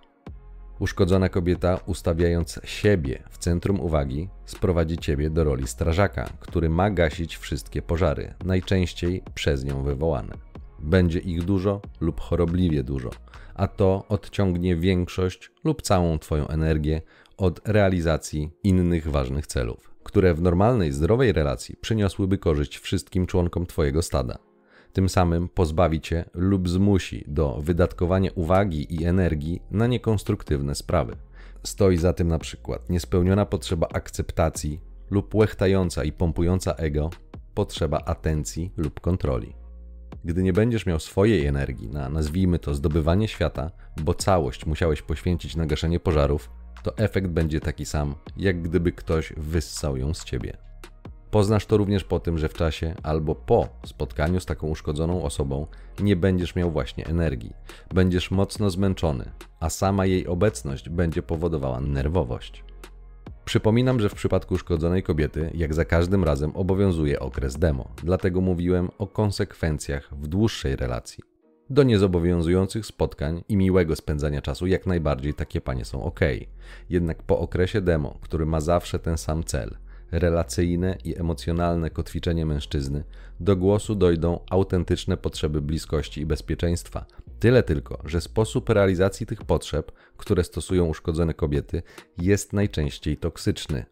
Uszkodzona 0.80 1.30
kobieta, 1.30 1.80
ustawiając 1.86 2.60
siebie 2.64 3.24
w 3.30 3.38
centrum 3.38 3.80
uwagi, 3.80 4.30
sprowadzi 4.46 4.98
ciebie 4.98 5.30
do 5.30 5.44
roli 5.44 5.68
strażaka, 5.68 6.30
który 6.40 6.70
ma 6.70 6.92
gasić 6.92 7.38
wszystkie 7.38 7.82
pożary, 7.82 8.34
najczęściej 8.46 9.24
przez 9.36 9.66
nią 9.66 9.84
wywołane. 9.84 10.38
Będzie 10.80 11.20
ich 11.20 11.44
dużo 11.44 11.82
lub 12.02 12.22
chorobliwie 12.22 12.84
dużo, 12.84 13.10
a 13.56 13.68
to 13.68 14.06
odciągnie 14.10 14.76
większość 14.76 15.52
lub 15.64 15.82
całą 15.82 16.20
Twoją 16.20 16.48
energię 16.48 17.02
od 17.38 17.68
realizacji 17.68 18.52
innych 18.64 19.08
ważnych 19.12 19.48
celów, 19.48 19.93
które 20.04 20.34
w 20.34 20.42
normalnej, 20.42 20.92
zdrowej 20.92 21.34
relacji 21.34 21.76
przyniosłyby 21.82 22.38
korzyść 22.38 22.78
wszystkim 22.78 23.26
członkom 23.26 23.66
Twojego 23.66 24.02
stada 24.02 24.38
tym 24.94 25.10
samym 25.10 25.50
pozbawi 25.50 26.02
cię 26.02 26.26
lub 26.34 26.70
zmusi 26.70 27.24
do 27.28 27.62
wydatkowania 27.62 28.32
uwagi 28.36 28.96
i 28.96 29.06
energii 29.06 29.62
na 29.72 29.88
niekonstruktywne 29.88 30.76
sprawy. 30.76 31.16
Stoi 31.64 31.98
za 31.98 32.14
tym 32.14 32.28
na 32.28 32.40
przykład 32.40 32.90
niespełniona 32.90 33.46
potrzeba 33.46 33.88
akceptacji 33.94 34.80
lub 35.12 35.36
łechtająca 35.36 36.04
i 36.04 36.12
pompująca 36.12 36.74
ego 36.74 37.10
potrzeba 37.54 37.98
atencji 38.06 38.72
lub 38.78 39.00
kontroli. 39.00 39.54
Gdy 40.26 40.44
nie 40.44 40.54
będziesz 40.54 40.86
miał 40.86 41.00
swojej 41.00 41.46
energii 41.46 41.90
na, 41.90 42.10
nazwijmy 42.10 42.60
to, 42.60 42.76
zdobywanie 42.76 43.28
świata, 43.28 43.72
bo 44.02 44.14
całość 44.14 44.66
musiałeś 44.66 45.02
poświęcić 45.02 45.56
na 45.56 45.66
gaszenie 45.66 46.00
pożarów, 46.00 46.50
to 46.84 46.98
efekt 46.98 47.28
będzie 47.28 47.60
taki 47.60 47.86
sam, 47.86 48.16
jak 48.38 48.62
gdyby 48.62 48.92
ktoś 48.92 49.34
wyssał 49.38 49.98
ją 49.98 50.14
z 50.14 50.24
ciebie. 50.24 50.58
Poznasz 51.32 51.66
to 51.66 51.78
również 51.78 52.04
po 52.04 52.20
tym, 52.20 52.38
że 52.38 52.50
w 52.50 52.54
czasie 52.54 52.96
albo 53.04 53.36
po 53.36 53.70
spotkaniu 53.86 54.40
z 54.40 54.46
taką 54.46 54.68
uszkodzoną 54.68 55.24
osobą 55.24 55.68
nie 56.00 56.16
będziesz 56.16 56.56
miał 56.56 56.72
właśnie 56.72 57.06
energii. 57.06 57.54
Będziesz 57.94 58.32
mocno 58.32 58.70
zmęczony, 58.70 59.32
a 59.60 59.70
sama 59.70 60.06
jej 60.06 60.28
obecność 60.28 60.90
będzie 60.90 61.24
powodowała 61.24 61.82
nerwowość. 61.82 62.64
Przypominam, 63.46 64.00
że 64.00 64.10
w 64.10 64.14
przypadku 64.14 64.54
uszkodzonej 64.54 65.04
kobiety, 65.04 65.52
jak 65.54 65.74
za 65.74 65.86
każdym 65.86 66.24
razem, 66.24 66.56
obowiązuje 66.56 67.20
okres 67.20 67.58
demo, 67.58 67.92
dlatego 68.04 68.42
mówiłem 68.42 68.90
o 68.98 69.08
konsekwencjach 69.08 70.10
w 70.12 70.28
dłuższej 70.28 70.76
relacji. 70.76 71.33
Do 71.70 71.84
niezobowiązujących 71.84 72.86
spotkań 72.86 73.44
i 73.50 73.58
miłego 73.58 73.96
spędzania 73.96 74.42
czasu 74.42 74.68
jak 74.68 74.86
najbardziej 74.86 75.34
takie 75.34 75.62
panie 75.62 75.86
są 75.86 76.04
ok. 76.04 76.20
Jednak 76.90 77.24
po 77.24 77.40
okresie 77.40 77.82
demo, 77.82 78.18
który 78.22 78.46
ma 78.46 78.62
zawsze 78.62 79.00
ten 79.00 79.18
sam 79.18 79.44
cel, 79.44 79.78
relacyjne 80.12 80.98
i 81.04 81.20
emocjonalne 81.20 81.90
kotwiczenie 81.90 82.46
mężczyzny, 82.46 83.04
do 83.40 83.56
głosu 83.56 83.96
dojdą 83.96 84.40
autentyczne 84.50 85.18
potrzeby 85.18 85.62
bliskości 85.62 86.22
i 86.22 86.26
bezpieczeństwa. 86.26 87.06
Tyle 87.40 87.64
tylko, 87.64 88.00
że 88.06 88.22
sposób 88.22 88.70
realizacji 88.70 89.26
tych 89.26 89.44
potrzeb, 89.44 89.92
które 90.18 90.44
stosują 90.44 90.86
uszkodzone 90.86 91.34
kobiety, 91.34 91.84
jest 92.18 92.54
najczęściej 92.54 93.18
toksyczny, 93.18 93.86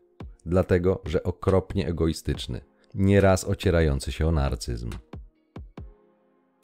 dlatego 0.46 1.02
że 1.06 1.24
okropnie 1.24 1.88
egoistyczny, 1.88 2.62
nieraz 2.96 3.46
ocierający 3.46 4.12
się 4.12 4.28
o 4.28 4.32
narcyzm. 4.32 4.90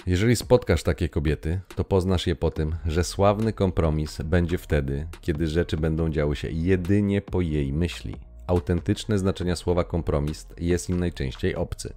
Jeżeli 0.08 0.36
spotkasz 0.36 0.84
takie 0.84 1.10
kobiety, 1.10 1.60
to 1.76 1.84
poznasz 1.84 2.28
je 2.28 2.36
po 2.36 2.52
tym, 2.52 2.76
że 2.86 3.04
sławny 3.04 3.54
kompromis 3.54 4.22
będzie 4.22 4.58
wtedy, 4.58 5.08
kiedy 5.22 5.48
rzeczy 5.48 5.78
będą 5.78 6.10
działy 6.10 6.36
się 6.36 6.50
jedynie 6.52 7.22
po 7.22 7.42
jej 7.42 7.74
myśli 7.74 8.16
autentyczne 8.48 9.18
znaczenia 9.18 9.56
słowa 9.56 9.84
kompromis 9.84 10.48
jest 10.58 10.90
im 10.90 11.00
najczęściej 11.00 11.56
obcy. 11.56 11.94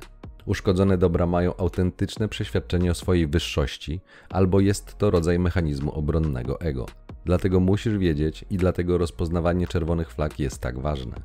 Uszkodzone 0.47 0.99
dobra 0.99 1.27
mają 1.27 1.57
autentyczne 1.57 2.29
przeświadczenie 2.29 2.91
o 2.91 2.95
swojej 2.95 3.27
wyższości, 3.27 4.01
albo 4.31 4.61
jest 4.61 4.99
to 4.99 5.11
rodzaj 5.11 5.39
mechanizmu 5.39 5.93
obronnego 5.93 6.61
ego. 6.61 6.87
Dlatego 7.25 7.61
musisz 7.61 7.99
wiedzieć 7.99 8.45
i 8.51 8.57
dlatego 8.57 8.99
rozpoznawanie 8.99 9.67
czerwonych 9.67 10.13
flag 10.13 10.39
jest 10.39 10.61
tak 10.61 10.79
ważne. 10.79 11.17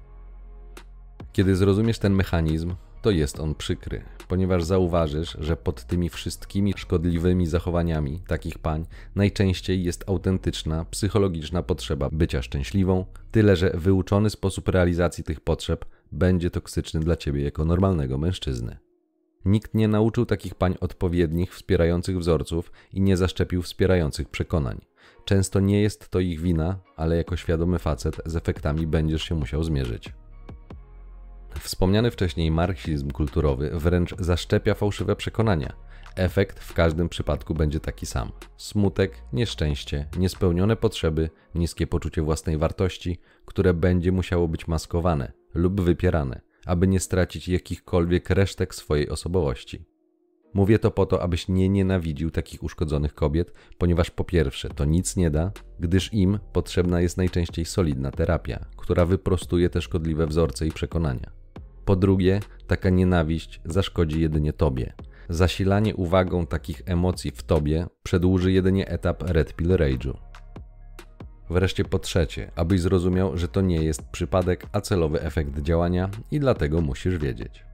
Kiedy 1.33 1.55
zrozumiesz 1.55 1.99
ten 1.99 2.13
mechanizm, 2.13 2.75
to 3.05 3.11
jest 3.11 3.39
on 3.39 3.55
przykry, 3.55 4.01
ponieważ 4.27 4.63
zauważysz, 4.63 5.37
że 5.39 5.57
pod 5.57 5.83
tymi 5.83 6.09
wszystkimi 6.09 6.73
szkodliwymi 6.77 7.47
zachowaniami 7.47 8.21
takich 8.27 8.59
pań 8.59 8.85
najczęściej 9.15 9.83
jest 9.83 10.09
autentyczna, 10.09 10.85
psychologiczna 10.85 11.63
potrzeba 11.63 12.09
bycia 12.11 12.41
szczęśliwą, 12.41 13.05
tyle 13.31 13.55
że 13.55 13.71
wyuczony 13.73 14.29
sposób 14.29 14.69
realizacji 14.69 15.23
tych 15.23 15.39
potrzeb 15.39 15.85
będzie 16.11 16.49
toksyczny 16.51 16.99
dla 16.99 17.15
ciebie 17.15 17.43
jako 17.43 17.65
normalnego 17.65 18.17
mężczyzny. 18.17 18.77
Nikt 19.45 19.73
nie 19.73 19.87
nauczył 19.87 20.25
takich 20.25 20.55
pań 20.55 20.75
odpowiednich, 20.81 21.55
wspierających 21.55 22.19
wzorców 22.19 22.71
i 22.93 23.01
nie 23.01 23.17
zaszczepił 23.17 23.61
wspierających 23.61 24.29
przekonań. 24.29 24.81
Często 25.25 25.59
nie 25.59 25.81
jest 25.81 26.09
to 26.09 26.19
ich 26.19 26.41
wina, 26.41 26.79
ale 26.95 27.17
jako 27.17 27.37
świadomy 27.37 27.79
facet 27.79 28.21
z 28.25 28.35
efektami 28.35 28.87
będziesz 28.87 29.23
się 29.23 29.35
musiał 29.35 29.63
zmierzyć. 29.63 30.13
Wspomniany 31.59 32.11
wcześniej 32.11 32.51
marksizm 32.51 33.11
kulturowy 33.11 33.69
wręcz 33.73 34.15
zaszczepia 34.19 34.73
fałszywe 34.73 35.15
przekonania. 35.15 35.73
Efekt 36.15 36.59
w 36.59 36.73
każdym 36.73 37.09
przypadku 37.09 37.53
będzie 37.53 37.79
taki 37.79 38.05
sam: 38.05 38.31
smutek, 38.57 39.17
nieszczęście, 39.33 40.07
niespełnione 40.17 40.75
potrzeby, 40.75 41.29
niskie 41.55 41.87
poczucie 41.87 42.21
własnej 42.21 42.57
wartości, 42.57 43.17
które 43.45 43.73
będzie 43.73 44.11
musiało 44.11 44.47
być 44.47 44.67
maskowane 44.67 45.31
lub 45.53 45.81
wypierane, 45.81 46.41
aby 46.65 46.87
nie 46.87 46.99
stracić 46.99 47.47
jakichkolwiek 47.47 48.29
resztek 48.29 48.75
swojej 48.75 49.09
osobowości. 49.09 49.85
Mówię 50.53 50.79
to 50.79 50.91
po 50.91 51.05
to, 51.05 51.21
abyś 51.21 51.47
nie 51.47 51.69
nienawidził 51.69 52.31
takich 52.31 52.63
uszkodzonych 52.63 53.13
kobiet, 53.13 53.53
ponieważ 53.77 54.11
po 54.11 54.23
pierwsze 54.23 54.69
to 54.69 54.85
nic 54.85 55.15
nie 55.15 55.29
da, 55.29 55.51
gdyż 55.79 56.13
im 56.13 56.39
potrzebna 56.53 57.01
jest 57.01 57.17
najczęściej 57.17 57.65
solidna 57.65 58.11
terapia, 58.11 58.65
która 58.77 59.05
wyprostuje 59.05 59.69
te 59.69 59.81
szkodliwe 59.81 60.27
wzorce 60.27 60.67
i 60.67 60.71
przekonania. 60.71 61.44
Po 61.85 61.95
drugie, 61.95 62.39
taka 62.67 62.89
nienawiść 62.89 63.61
zaszkodzi 63.65 64.21
jedynie 64.21 64.53
tobie. 64.53 64.93
Zasilanie 65.29 65.95
uwagą 65.95 66.47
takich 66.47 66.81
emocji 66.85 67.31
w 67.31 67.43
tobie 67.43 67.87
przedłuży 68.03 68.51
jedynie 68.51 68.87
etap 68.87 69.23
Red 69.23 69.55
Pill 69.55 69.69
Rage'u. 69.69 70.13
Wreszcie 71.49 71.85
po 71.85 71.99
trzecie, 71.99 72.51
abyś 72.55 72.81
zrozumiał, 72.81 73.37
że 73.37 73.47
to 73.47 73.61
nie 73.61 73.83
jest 73.83 74.01
przypadek, 74.11 74.65
a 74.71 74.81
celowy 74.81 75.21
efekt 75.21 75.59
działania 75.59 76.09
i 76.31 76.39
dlatego 76.39 76.81
musisz 76.81 77.17
wiedzieć. 77.17 77.65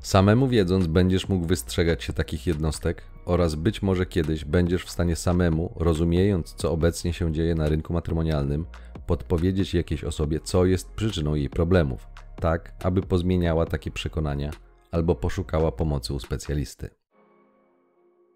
Samemu 0.00 0.48
wiedząc, 0.48 0.86
będziesz 0.86 1.28
mógł 1.28 1.46
wystrzegać 1.46 2.04
się 2.04 2.12
takich 2.12 2.46
jednostek 2.46 3.02
oraz 3.24 3.54
być 3.54 3.82
może 3.82 4.06
kiedyś 4.06 4.44
będziesz 4.44 4.84
w 4.84 4.90
stanie 4.90 5.16
samemu, 5.16 5.72
rozumiejąc 5.76 6.54
co 6.54 6.72
obecnie 6.72 7.12
się 7.12 7.32
dzieje 7.32 7.54
na 7.54 7.68
rynku 7.68 7.92
matrymonialnym, 7.92 8.66
podpowiedzieć 9.06 9.74
jakiejś 9.74 10.04
osobie, 10.04 10.40
co 10.40 10.64
jest 10.64 10.90
przyczyną 10.90 11.34
jej 11.34 11.50
problemów, 11.50 12.06
tak 12.40 12.72
aby 12.84 13.02
pozmieniała 13.02 13.66
takie 13.66 13.90
przekonania 13.90 14.50
albo 14.90 15.14
poszukała 15.14 15.72
pomocy 15.72 16.14
u 16.14 16.20
specjalisty. 16.20 16.90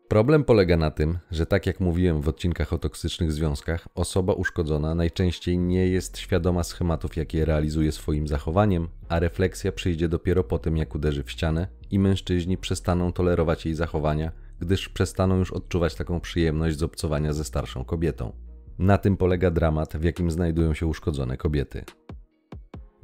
Problem 0.08 0.44
polega 0.44 0.76
na 0.76 0.90
tym, 0.90 1.18
że 1.30 1.46
tak 1.46 1.66
jak 1.66 1.80
mówiłem 1.80 2.20
w 2.20 2.28
odcinkach 2.28 2.72
o 2.72 2.78
toksycznych 2.78 3.32
związkach, 3.32 3.88
osoba 3.94 4.32
uszkodzona 4.32 4.94
najczęściej 4.94 5.58
nie 5.58 5.86
jest 5.86 6.18
świadoma 6.18 6.64
schematów, 6.64 7.16
jakie 7.16 7.44
realizuje 7.44 7.92
swoim 7.92 8.28
zachowaniem, 8.28 8.88
a 9.08 9.18
refleksja 9.18 9.72
przyjdzie 9.72 10.08
dopiero 10.08 10.44
po 10.44 10.58
tym, 10.58 10.76
jak 10.76 10.94
uderzy 10.94 11.22
w 11.22 11.30
ścianę 11.30 11.68
i 11.90 11.98
mężczyźni 11.98 12.58
przestaną 12.58 13.12
tolerować 13.12 13.64
jej 13.66 13.74
zachowania, 13.74 14.32
gdyż 14.60 14.88
przestaną 14.88 15.38
już 15.38 15.52
odczuwać 15.52 15.94
taką 15.94 16.20
przyjemność 16.20 16.78
z 16.78 16.82
obcowania 16.82 17.32
ze 17.32 17.44
starszą 17.44 17.84
kobietą. 17.84 18.32
Na 18.78 18.98
tym 18.98 19.16
polega 19.16 19.50
dramat, 19.50 19.96
w 19.96 20.04
jakim 20.04 20.30
znajdują 20.30 20.74
się 20.74 20.86
uszkodzone 20.86 21.36
kobiety. 21.36 21.84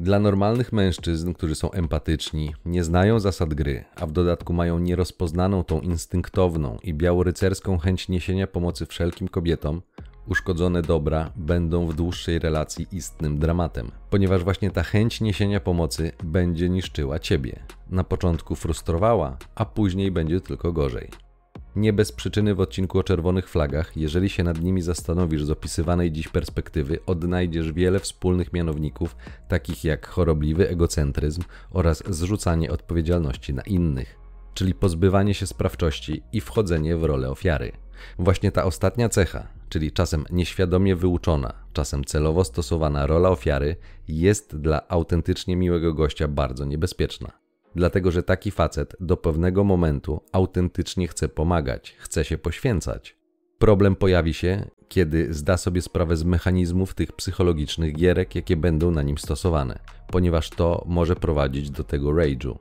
Dla 0.01 0.19
normalnych 0.19 0.73
mężczyzn, 0.73 1.33
którzy 1.33 1.55
są 1.55 1.71
empatyczni, 1.71 2.55
nie 2.65 2.85
znają 2.85 3.21
zasad 3.21 3.55
gry, 3.55 3.85
a 3.97 4.07
w 4.07 4.13
dodatku 4.13 4.53
mają 4.53 4.79
nierozpoznaną 4.79 5.65
tą 5.65 5.81
instynktowną 5.81 6.79
i 6.83 6.95
białorycerską 6.95 7.79
chęć 7.79 8.09
niesienia 8.09 8.47
pomocy 8.47 8.87
wszelkim 8.87 9.29
kobietom, 9.29 9.83
uszkodzone 10.29 10.83
dobra 10.83 11.33
będą 11.37 11.87
w 11.87 11.95
dłuższej 11.95 12.39
relacji 12.39 12.87
istnym 12.93 13.39
dramatem, 13.39 13.91
ponieważ 14.11 14.45
właśnie 14.45 14.71
ta 14.71 14.83
chęć 14.83 15.21
niesienia 15.21 15.61
pomocy 15.61 16.13
będzie 16.25 16.69
niszczyła 16.69 17.19
ciebie. 17.19 17.63
Na 17.91 18.05
początku 18.05 18.57
frustrowała, 18.57 19.37
a 19.55 19.65
później 19.65 20.11
będzie 20.11 20.41
tylko 20.41 20.73
gorzej. 20.73 21.30
Nie 21.77 21.93
bez 21.93 22.13
przyczyny 22.13 22.55
w 22.55 22.61
odcinku 22.61 22.99
o 22.99 23.03
czerwonych 23.03 23.49
flagach, 23.49 23.97
jeżeli 23.97 24.29
się 24.29 24.43
nad 24.43 24.63
nimi 24.63 24.83
zastanowisz 24.83 25.45
z 25.45 25.51
opisywanej 25.51 26.13
dziś 26.13 26.29
perspektywy, 26.29 26.99
odnajdziesz 27.07 27.73
wiele 27.73 28.01
wspólnych 28.01 28.53
mianowników, 28.53 29.17
takich 29.49 29.85
jak 29.85 30.07
chorobliwy 30.07 30.69
egocentryzm 30.69 31.43
oraz 31.71 32.03
zrzucanie 32.09 32.71
odpowiedzialności 32.71 33.55
na 33.55 33.63
innych, 33.63 34.19
czyli 34.55 34.75
pozbywanie 34.75 35.35
się 35.35 35.47
sprawczości 35.47 36.23
i 36.33 36.41
wchodzenie 36.41 36.97
w 36.97 37.05
rolę 37.05 37.31
ofiary. 37.31 37.73
Właśnie 38.19 38.53
ta 38.53 38.65
ostatnia 38.65 39.09
cecha, 39.09 39.49
czyli 39.69 39.93
czasem 39.93 40.25
nieświadomie 40.31 40.97
wyuczona, 40.97 41.53
czasem 41.73 42.05
celowo 42.05 42.45
stosowana 42.45 43.07
rola 43.07 43.29
ofiary, 43.29 43.77
jest 44.09 44.57
dla 44.57 44.89
autentycznie 44.89 45.57
miłego 45.57 45.95
gościa 45.95 46.29
bardzo 46.29 46.65
niebezpieczna. 46.65 47.50
Dlatego, 47.75 48.11
że 48.11 48.23
taki 48.23 48.51
facet 48.51 48.97
do 49.01 49.17
pewnego 49.17 49.65
momentu 49.65 50.21
autentycznie 50.33 51.09
chce 51.09 51.29
pomagać, 51.29 51.97
chce 51.99 52.25
się 52.25 52.39
poświęcać. 52.39 53.17
Problem 53.59 53.97
pojawi 53.97 54.35
się, 54.35 54.71
kiedy 54.89 55.35
zda 55.35 55.57
sobie 55.57 55.83
sprawę 55.83 56.17
z 56.17 56.25
mechanizmów 56.25 56.95
tych 56.95 57.13
psychologicznych 57.13 57.95
gierek, 57.95 58.35
jakie 58.35 58.57
będą 58.57 58.91
na 58.91 59.03
nim 59.03 59.19
stosowane, 59.19 59.79
ponieważ 60.07 60.51
to 60.51 60.85
może 60.89 61.17
prowadzić 61.17 61.71
do 61.71 61.85
tego 61.85 62.09
rage'u, 62.09 62.57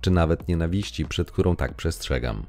czy 0.00 0.10
nawet 0.10 0.48
nienawiści, 0.48 1.04
przed 1.04 1.30
którą 1.30 1.56
tak 1.56 1.74
przestrzegam. 1.74 2.46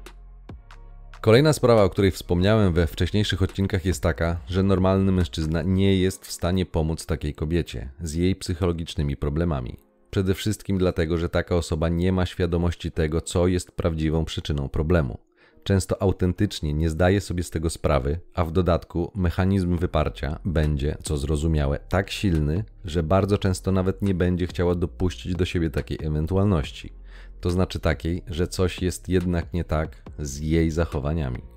Kolejna 1.20 1.52
sprawa, 1.52 1.84
o 1.84 1.90
której 1.90 2.10
wspomniałem 2.10 2.72
we 2.72 2.86
wcześniejszych 2.86 3.42
odcinkach, 3.42 3.84
jest 3.84 4.02
taka, 4.02 4.40
że 4.48 4.62
normalny 4.62 5.12
mężczyzna 5.12 5.62
nie 5.62 5.96
jest 5.96 6.26
w 6.26 6.32
stanie 6.32 6.66
pomóc 6.66 7.06
takiej 7.06 7.34
kobiecie 7.34 7.90
z 8.02 8.14
jej 8.14 8.36
psychologicznymi 8.36 9.16
problemami. 9.16 9.89
Przede 10.10 10.34
wszystkim 10.34 10.78
dlatego, 10.78 11.18
że 11.18 11.28
taka 11.28 11.56
osoba 11.56 11.88
nie 11.88 12.12
ma 12.12 12.26
świadomości 12.26 12.92
tego, 12.92 13.20
co 13.20 13.46
jest 13.46 13.72
prawdziwą 13.72 14.24
przyczyną 14.24 14.68
problemu. 14.68 15.18
Często 15.64 16.02
autentycznie 16.02 16.74
nie 16.74 16.90
zdaje 16.90 17.20
sobie 17.20 17.42
z 17.42 17.50
tego 17.50 17.70
sprawy, 17.70 18.20
a 18.34 18.44
w 18.44 18.52
dodatku 18.52 19.12
mechanizm 19.14 19.76
wyparcia 19.76 20.38
będzie, 20.44 20.96
co 21.02 21.16
zrozumiałe, 21.16 21.78
tak 21.88 22.10
silny, 22.10 22.64
że 22.84 23.02
bardzo 23.02 23.38
często 23.38 23.72
nawet 23.72 24.02
nie 24.02 24.14
będzie 24.14 24.46
chciała 24.46 24.74
dopuścić 24.74 25.34
do 25.34 25.44
siebie 25.44 25.70
takiej 25.70 25.98
ewentualności. 26.02 26.92
To 27.40 27.50
znaczy 27.50 27.80
takiej, 27.80 28.22
że 28.26 28.48
coś 28.48 28.82
jest 28.82 29.08
jednak 29.08 29.52
nie 29.52 29.64
tak 29.64 30.02
z 30.18 30.38
jej 30.38 30.70
zachowaniami. 30.70 31.49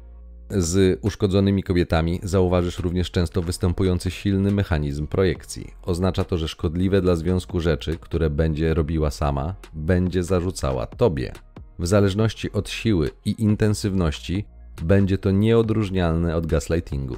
Z 0.58 1.00
uszkodzonymi 1.02 1.64
kobietami 1.64 2.20
zauważysz 2.24 2.80
również 2.80 3.12
często 3.12 3.42
występujący 3.42 4.12
silny 4.12 4.52
mechanizm 4.52 5.08
projekcji. 5.08 5.74
Oznacza 5.84 6.24
to, 6.24 6.38
że 6.38 6.48
szkodliwe 6.48 7.02
dla 7.02 7.16
związku 7.16 7.60
rzeczy, 7.60 7.98
które 7.98 8.30
będzie 8.30 8.74
robiła 8.74 9.12
sama, 9.12 9.56
będzie 9.74 10.24
zarzucała 10.24 10.88
tobie. 10.88 11.32
W 11.80 11.88
zależności 11.88 12.52
od 12.52 12.70
siły 12.70 13.10
i 13.26 13.42
intensywności 13.42 14.46
będzie 14.84 15.18
to 15.18 15.32
nieodróżnialne 15.32 16.36
od 16.36 16.46
gaslightingu. 16.46 17.18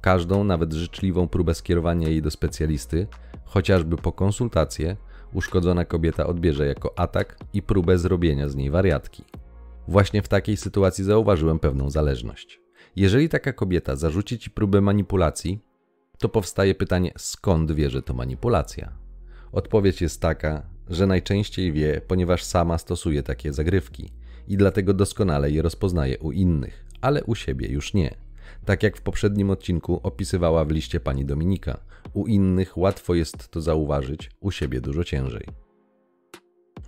Każdą, 0.00 0.44
nawet 0.44 0.72
życzliwą 0.72 1.28
próbę 1.28 1.54
skierowania 1.54 2.08
jej 2.08 2.22
do 2.22 2.30
specjalisty, 2.30 3.06
chociażby 3.44 3.96
po 3.96 4.12
konsultację, 4.12 4.96
uszkodzona 5.32 5.84
kobieta 5.84 6.26
odbierze 6.26 6.66
jako 6.66 6.98
atak 6.98 7.38
i 7.52 7.62
próbę 7.62 7.98
zrobienia 7.98 8.48
z 8.48 8.56
niej 8.56 8.70
wariatki. 8.70 9.24
Właśnie 9.88 10.22
w 10.22 10.28
takiej 10.28 10.56
sytuacji 10.56 11.04
zauważyłem 11.04 11.58
pewną 11.58 11.90
zależność. 11.90 12.60
Jeżeli 12.96 13.28
taka 13.28 13.52
kobieta 13.52 13.96
zarzuci 13.96 14.38
ci 14.38 14.50
próbę 14.50 14.80
manipulacji, 14.80 15.60
to 16.18 16.28
powstaje 16.28 16.74
pytanie, 16.74 17.12
skąd 17.16 17.72
wie, 17.72 17.90
że 17.90 18.02
to 18.02 18.14
manipulacja? 18.14 18.92
Odpowiedź 19.52 20.00
jest 20.00 20.20
taka, 20.20 20.62
że 20.88 21.06
najczęściej 21.06 21.72
wie, 21.72 22.00
ponieważ 22.08 22.42
sama 22.42 22.78
stosuje 22.78 23.22
takie 23.22 23.52
zagrywki 23.52 24.12
i 24.48 24.56
dlatego 24.56 24.94
doskonale 24.94 25.50
je 25.50 25.62
rozpoznaje 25.62 26.18
u 26.18 26.32
innych, 26.32 26.84
ale 27.00 27.24
u 27.24 27.34
siebie 27.34 27.68
już 27.68 27.94
nie. 27.94 28.14
Tak 28.64 28.82
jak 28.82 28.96
w 28.96 29.02
poprzednim 29.02 29.50
odcinku 29.50 30.00
opisywała 30.02 30.64
w 30.64 30.70
liście 30.70 31.00
pani 31.00 31.24
Dominika, 31.24 31.80
u 32.12 32.26
innych 32.26 32.78
łatwo 32.78 33.14
jest 33.14 33.48
to 33.48 33.60
zauważyć, 33.60 34.30
u 34.40 34.50
siebie 34.50 34.80
dużo 34.80 35.04
ciężej. 35.04 35.65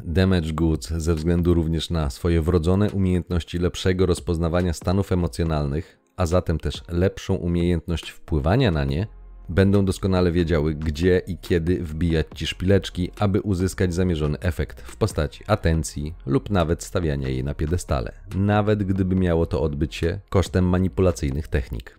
Damage 0.05 0.53
Goods, 0.53 0.89
ze 0.91 1.15
względu 1.15 1.55
również 1.55 1.91
na 1.91 2.11
swoje 2.11 2.43
wrodzone 2.43 2.91
umiejętności 2.91 3.59
lepszego 3.59 4.07
rozpoznawania 4.07 4.73
stanów 4.73 5.13
emocjonalnych, 5.13 5.99
a 6.17 6.27
zatem 6.27 6.59
też 6.59 6.83
lepszą 6.89 7.35
umiejętność 7.35 8.11
wpływania 8.11 8.71
na 8.71 8.85
nie, 8.85 9.07
będą 9.49 9.85
doskonale 9.85 10.33
wiedziały, 10.33 10.75
gdzie 10.75 11.23
i 11.27 11.39
kiedy 11.39 11.83
wbijać 11.83 12.27
ci 12.35 12.47
szpileczki, 12.47 13.11
aby 13.19 13.41
uzyskać 13.41 13.95
zamierzony 13.95 14.39
efekt 14.39 14.81
w 14.81 14.97
postaci 14.97 15.45
atencji 15.47 16.15
lub 16.27 16.51
nawet 16.51 16.83
stawiania 16.83 17.29
jej 17.29 17.45
na 17.45 17.55
piedestale, 17.55 18.13
nawet 18.37 18.85
gdyby 18.85 19.17
miało 19.17 19.47
to 19.47 19.63
odbyć 19.63 19.95
się 19.95 20.21
kosztem 20.29 20.65
manipulacyjnych 20.65 21.49
technik. 21.49 21.99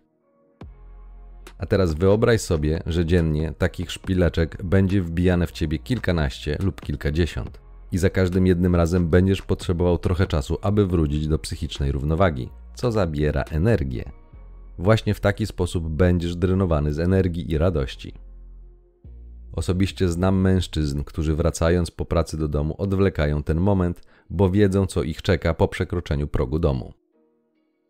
A 1.57 1.65
teraz 1.65 1.93
wyobraź 1.93 2.41
sobie, 2.41 2.83
że 2.85 3.05
dziennie 3.05 3.53
takich 3.57 3.91
szpileczek 3.91 4.63
będzie 4.63 5.01
wbijane 5.01 5.47
w 5.47 5.51
ciebie 5.51 5.79
kilkanaście 5.79 6.57
lub 6.59 6.81
kilkadziesiąt. 6.81 7.68
I 7.91 7.97
za 7.97 8.09
każdym 8.09 8.47
jednym 8.47 8.75
razem 8.75 9.09
będziesz 9.09 9.41
potrzebował 9.41 9.97
trochę 9.97 10.27
czasu, 10.27 10.57
aby 10.61 10.87
wrócić 10.87 11.27
do 11.27 11.39
psychicznej 11.39 11.91
równowagi, 11.91 12.49
co 12.75 12.91
zabiera 12.91 13.43
energię. 13.43 14.11
Właśnie 14.77 15.13
w 15.13 15.19
taki 15.19 15.45
sposób 15.45 15.89
będziesz 15.89 16.35
drenowany 16.35 16.93
z 16.93 16.99
energii 16.99 17.51
i 17.51 17.57
radości. 17.57 18.13
Osobiście 19.53 20.09
znam 20.09 20.41
mężczyzn, 20.41 21.03
którzy 21.03 21.35
wracając 21.35 21.91
po 21.91 22.05
pracy 22.05 22.37
do 22.37 22.47
domu 22.47 22.75
odwlekają 22.77 23.43
ten 23.43 23.59
moment, 23.59 24.01
bo 24.29 24.49
wiedzą, 24.49 24.85
co 24.85 25.03
ich 25.03 25.21
czeka 25.21 25.53
po 25.53 25.67
przekroczeniu 25.67 26.27
progu 26.27 26.59
domu. 26.59 26.93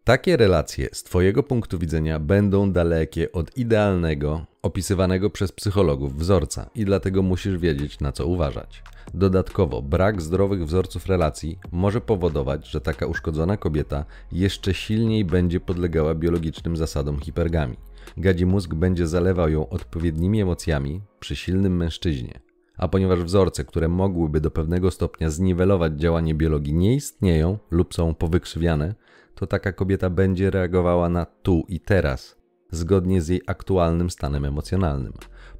Takie 0.10 0.38
relacje 0.38 0.90
z 0.92 1.04
Twojego 1.04 1.44
punktu 1.44 1.80
widzenia 1.80 2.20
będą 2.20 2.72
dalekie 2.72 3.32
od 3.32 3.58
idealnego, 3.58 4.46
opisywanego 4.62 5.30
przez 5.30 5.52
psychologów 5.52 6.16
wzorca 6.16 6.70
i 6.76 6.86
dlatego 6.86 7.24
musisz 7.24 7.58
wiedzieć, 7.58 8.00
na 8.00 8.12
co 8.12 8.28
uważać. 8.28 8.84
Dodatkowo, 9.14 9.82
brak 9.82 10.22
zdrowych 10.22 10.66
wzorców 10.66 11.06
relacji 11.06 11.60
może 11.72 12.02
powodować, 12.02 12.68
że 12.68 12.82
taka 12.82 13.06
uszkodzona 13.06 13.58
kobieta 13.58 14.06
jeszcze 14.32 14.74
silniej 14.74 15.26
będzie 15.26 15.60
podlegała 15.60 16.16
biologicznym 16.16 16.78
zasadom 16.78 17.20
hipergami. 17.20 17.78
Gadzi 18.18 18.46
mózg 18.46 18.74
będzie 18.74 19.08
zalewał 19.08 19.50
ją 19.50 19.70
odpowiednimi 19.70 20.42
emocjami 20.42 21.02
przy 21.20 21.36
silnym 21.36 21.78
mężczyźnie. 21.78 22.40
A 22.78 22.88
ponieważ 22.88 23.20
wzorce, 23.20 23.66
które 23.66 23.88
mogłyby 23.88 24.42
do 24.42 24.52
pewnego 24.52 24.92
stopnia 24.92 25.30
zniwelować 25.30 25.94
działanie 25.94 26.36
biologii, 26.36 26.74
nie 26.74 26.96
istnieją 26.96 27.58
lub 27.72 27.94
są 27.94 28.16
powykrzywiane, 28.16 28.96
to 29.40 29.48
taka 29.48 29.74
kobieta 29.74 30.10
będzie 30.10 30.50
reagowała 30.50 31.10
na 31.10 31.26
tu 31.26 31.64
i 31.68 31.80
teraz, 31.80 32.36
zgodnie 32.72 33.22
z 33.22 33.28
jej 33.28 33.42
aktualnym 33.48 34.10
stanem 34.10 34.46
emocjonalnym. 34.46 35.14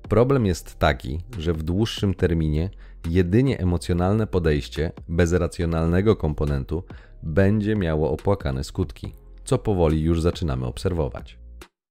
Problem 0.10 0.46
jest 0.46 0.76
taki, 0.80 1.24
że 1.38 1.54
w 1.54 1.64
dłuższym 1.64 2.14
terminie 2.14 2.70
jedynie 3.10 3.60
emocjonalne 3.60 4.28
podejście 4.28 4.92
bez 5.10 5.34
racjonalnego 5.34 6.16
komponentu 6.16 6.84
będzie 7.24 7.76
miało 7.76 8.12
opłakane 8.12 8.64
skutki, 8.64 9.16
co 9.44 9.58
powoli 9.58 10.02
już 10.02 10.22
zaczynamy 10.22 10.66
obserwować. 10.66 11.40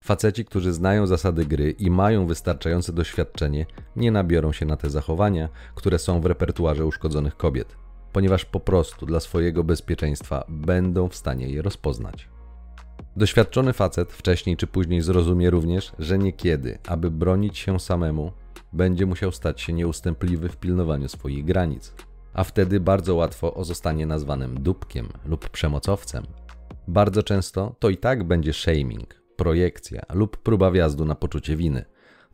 Faceci, 0.05 0.44
którzy 0.44 0.72
znają 0.72 1.07
zasady 1.07 1.46
gry 1.46 1.70
i 1.70 1.90
mają 1.90 2.27
wystarczające 2.27 2.92
doświadczenie, 2.92 3.66
nie 3.96 4.11
nabiorą 4.11 4.53
się 4.53 4.66
na 4.66 4.77
te 4.77 4.90
zachowania, 4.90 5.48
które 5.74 5.98
są 5.98 6.20
w 6.20 6.27
repertuarze 6.27 6.87
uszkodzonych 6.87 7.37
kobiet 7.37 7.88
ponieważ 8.12 8.44
po 8.44 8.61
prostu 8.61 9.07
dla 9.07 9.21
swojego 9.21 9.64
bezpieczeństwa 9.64 10.44
będą 10.49 11.09
w 11.09 11.16
stanie 11.16 11.49
je 11.49 11.62
rozpoznać. 11.62 12.29
Doświadczony 13.16 13.73
facet 13.73 14.12
wcześniej 14.12 14.57
czy 14.57 14.66
później 14.66 15.03
zrozumie 15.03 15.51
również, 15.51 15.92
że 15.99 16.18
niekiedy, 16.18 16.79
aby 16.87 17.11
bronić 17.11 17.59
się 17.59 17.81
samemu, 17.81 18.33
będzie 18.73 19.07
musiał 19.07 19.33
stać 19.33 19.61
się 19.61 19.73
nieustępliwy 19.73 20.49
w 20.49 20.57
pilnowaniu 20.57 21.09
swoich 21.09 21.44
granic, 21.44 21.94
a 22.35 22.44
wtedy 22.44 22.81
bardzo 22.81 23.14
łatwo 23.14 23.55
o 23.55 23.64
zostanie 23.64 24.07
nazwanym 24.07 24.62
dupkiem 24.62 25.09
lub 25.25 25.49
przemocowcem. 25.49 26.25
Bardzo 26.88 27.23
często 27.23 27.75
to 27.79 27.88
i 27.88 27.97
tak 27.97 28.25
będzie 28.25 28.53
shaming, 28.53 29.23
projekcja 29.37 30.03
lub 30.12 30.37
próba 30.37 30.71
wjazdu 30.71 31.05
na 31.05 31.14
poczucie 31.14 31.57
winy, 31.57 31.85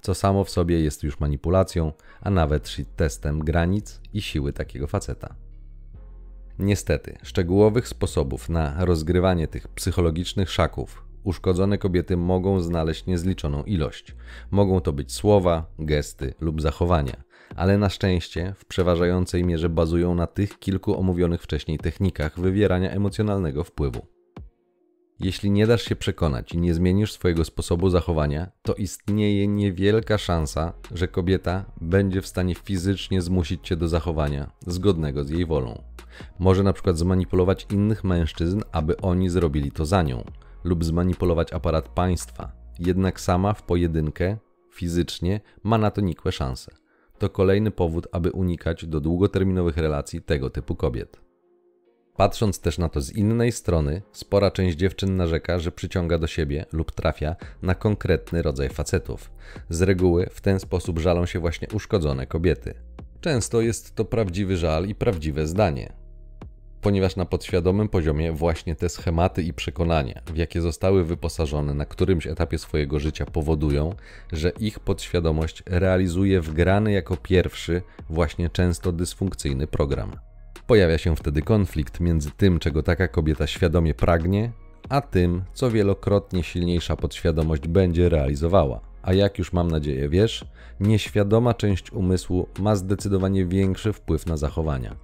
co 0.01 0.15
samo 0.15 0.45
w 0.45 0.51
sobie 0.51 0.81
jest 0.81 1.03
już 1.03 1.21
manipulacją, 1.21 1.93
a 2.21 2.31
nawet 2.31 2.77
testem 2.97 3.39
granic 3.39 4.01
i 4.13 4.23
siły 4.23 4.53
takiego 4.53 4.87
faceta. 4.87 5.35
Niestety, 6.59 7.19
szczegółowych 7.23 7.88
sposobów 7.88 8.49
na 8.49 8.85
rozgrywanie 8.85 9.49
tych 9.49 9.69
psychologicznych 9.69 10.51
szaków 10.51 11.05
uszkodzone 11.25 11.79
kobiety 11.79 12.17
mogą 12.17 12.61
znaleźć 12.61 13.07
niezliczoną 13.07 13.62
ilość. 13.62 14.14
Mogą 14.51 14.81
to 14.81 14.93
być 14.93 15.12
słowa, 15.12 15.67
gesty 15.79 16.35
lub 16.40 16.62
zachowania, 16.62 17.17
ale 17.57 17.79
na 17.79 17.88
szczęście 17.88 18.55
w 18.57 18.64
przeważającej 18.64 19.45
mierze 19.45 19.69
bazują 19.69 20.14
na 20.14 20.27
tych 20.27 20.59
kilku 20.59 20.99
omówionych 20.99 21.43
wcześniej 21.43 21.79
technikach 21.79 22.40
wywierania 22.40 22.90
emocjonalnego 22.90 23.64
wpływu. 23.64 24.07
Jeśli 25.20 25.50
nie 25.50 25.66
dasz 25.66 25.83
się 25.83 25.96
przekonać 25.96 26.53
i 26.53 26.59
nie 26.59 26.74
zmienisz 26.74 27.12
swojego 27.12 27.44
sposobu 27.44 27.90
zachowania, 27.90 28.50
to 28.62 28.74
istnieje 28.74 29.48
niewielka 29.48 30.18
szansa, 30.18 30.72
że 30.94 31.09
kobieta 31.09 31.64
będzie 31.81 32.22
w 32.22 32.27
stanie 32.27 32.55
fizycznie 32.55 33.22
zmusić 33.22 33.68
cię 33.68 33.77
do 33.77 33.88
zachowania 33.88 34.50
zgodnego 34.66 35.24
z 35.24 35.31
jej 35.31 35.46
wolą. 35.46 35.83
Może 36.38 36.62
na 36.62 36.72
przykład 36.72 36.98
zmanipulować 36.98 37.66
innych 37.72 38.05
mężczyzn, 38.05 38.62
aby 38.72 38.96
oni 38.96 39.31
zrobili 39.31 39.72
to 39.72 39.87
za 39.87 40.03
nią, 40.03 40.24
lub 40.64 40.85
zmanipulować 40.85 41.53
aparat 41.53 41.88
państwa. 41.88 42.53
Jednak 42.79 43.20
sama 43.20 43.53
w 43.53 43.62
pojedynkę, 43.62 44.37
fizycznie, 44.72 45.40
ma 45.62 45.79
na 45.79 45.90
to 45.90 46.00
nikłe 46.00 46.33
szanse. 46.33 46.72
To 47.18 47.29
kolejny 47.29 47.70
powód, 47.70 48.07
aby 48.12 48.33
unikać 48.33 48.87
do 48.87 49.00
długoterminowych 49.00 49.77
relacji 49.77 50.22
tego 50.22 50.50
typu 50.50 50.77
kobiet. 50.77 51.24
Patrząc 52.16 52.61
też 52.61 52.79
na 52.79 52.88
to 52.88 53.00
z 53.00 53.12
innej 53.12 53.53
strony, 53.53 54.03
spora 54.12 54.50
część 54.50 54.77
dziewczyn 54.77 55.16
narzeka, 55.16 55.59
że 55.59 55.72
przyciąga 55.72 56.18
do 56.18 56.27
siebie 56.27 56.66
lub 56.72 56.92
trafia 56.92 57.37
na 57.62 57.74
konkretny 57.74 58.42
rodzaj 58.42 58.68
facetów. 58.68 59.31
Z 59.70 59.83
reguły 59.83 60.27
w 60.31 60.40
ten 60.40 60.61
sposób 60.61 60.98
żalą 60.98 61.27
się 61.27 61.40
właśnie 61.40 61.68
uszkodzone 61.72 62.27
kobiety. 62.27 62.74
Często 63.20 63.61
jest 63.61 63.94
to 63.94 64.05
prawdziwy 64.05 64.57
żal 64.57 64.87
i 64.87 64.94
prawdziwe 64.94 65.46
zdanie. 65.46 65.92
Ponieważ 66.81 67.16
na 67.16 67.24
podświadomym 67.24 67.88
poziomie 67.88 68.33
właśnie 68.33 68.77
te 68.77 68.88
schematy 68.88 69.42
i 69.42 69.53
przekonania, 69.53 70.22
w 70.27 70.37
jakie 70.37 70.61
zostały 70.61 71.05
wyposażone 71.05 71.74
na 71.74 71.85
którymś 71.85 72.27
etapie 72.27 72.59
swojego 72.59 73.00
życia, 73.00 73.27
powodują, 73.27 73.94
że 74.33 74.50
ich 74.61 74.81
podświadomość 74.81 75.62
realizuje 75.66 76.40
wgrany 76.40 76.92
jako 76.92 77.16
pierwszy, 77.16 77.83
właśnie 78.11 78.50
często 78.50 78.92
dysfunkcyjny 78.92 79.66
program. 79.66 80.16
Pojawia 80.66 80.98
się 80.98 81.16
wtedy 81.16 81.42
konflikt 81.42 82.00
między 82.00 82.31
tym, 82.31 82.59
czego 82.59 82.83
taka 82.83 83.09
kobieta 83.09 83.46
świadomie 83.46 83.94
pragnie, 83.94 84.53
a 84.88 85.00
tym, 85.00 85.42
co 85.53 85.70
wielokrotnie 85.70 86.42
silniejsza 86.42 86.96
podświadomość 86.96 87.68
będzie 87.68 88.09
realizowała. 88.09 88.81
A 89.03 89.12
jak 89.12 89.38
już 89.38 89.53
mam 89.53 89.70
nadzieję 89.70 90.09
wiesz, 90.09 90.44
nieświadoma 90.81 91.55
część 91.55 91.92
umysłu 91.92 92.48
ma 92.59 92.77
zdecydowanie 92.77 93.46
większy 93.46 93.92
wpływ 93.92 94.27
na 94.27 94.37
zachowania. 94.37 94.96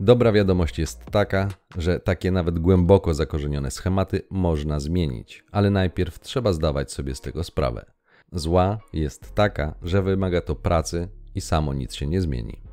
Dobra 0.00 0.32
wiadomość 0.32 0.78
jest 0.78 1.04
taka, 1.04 1.48
że 1.76 2.00
takie 2.00 2.30
nawet 2.30 2.58
głęboko 2.58 3.14
zakorzenione 3.14 3.70
schematy 3.70 4.22
można 4.30 4.80
zmienić, 4.80 5.44
ale 5.52 5.70
najpierw 5.70 6.20
trzeba 6.20 6.52
zdawać 6.52 6.92
sobie 6.92 7.14
z 7.14 7.20
tego 7.20 7.44
sprawę. 7.44 7.84
Zła 8.32 8.78
jest 8.92 9.34
taka, 9.34 9.74
że 9.82 10.02
wymaga 10.02 10.40
to 10.40 10.54
pracy 10.54 11.08
i 11.34 11.40
samo 11.40 11.74
nic 11.74 11.94
się 11.94 12.06
nie 12.06 12.20
zmieni. 12.20 12.63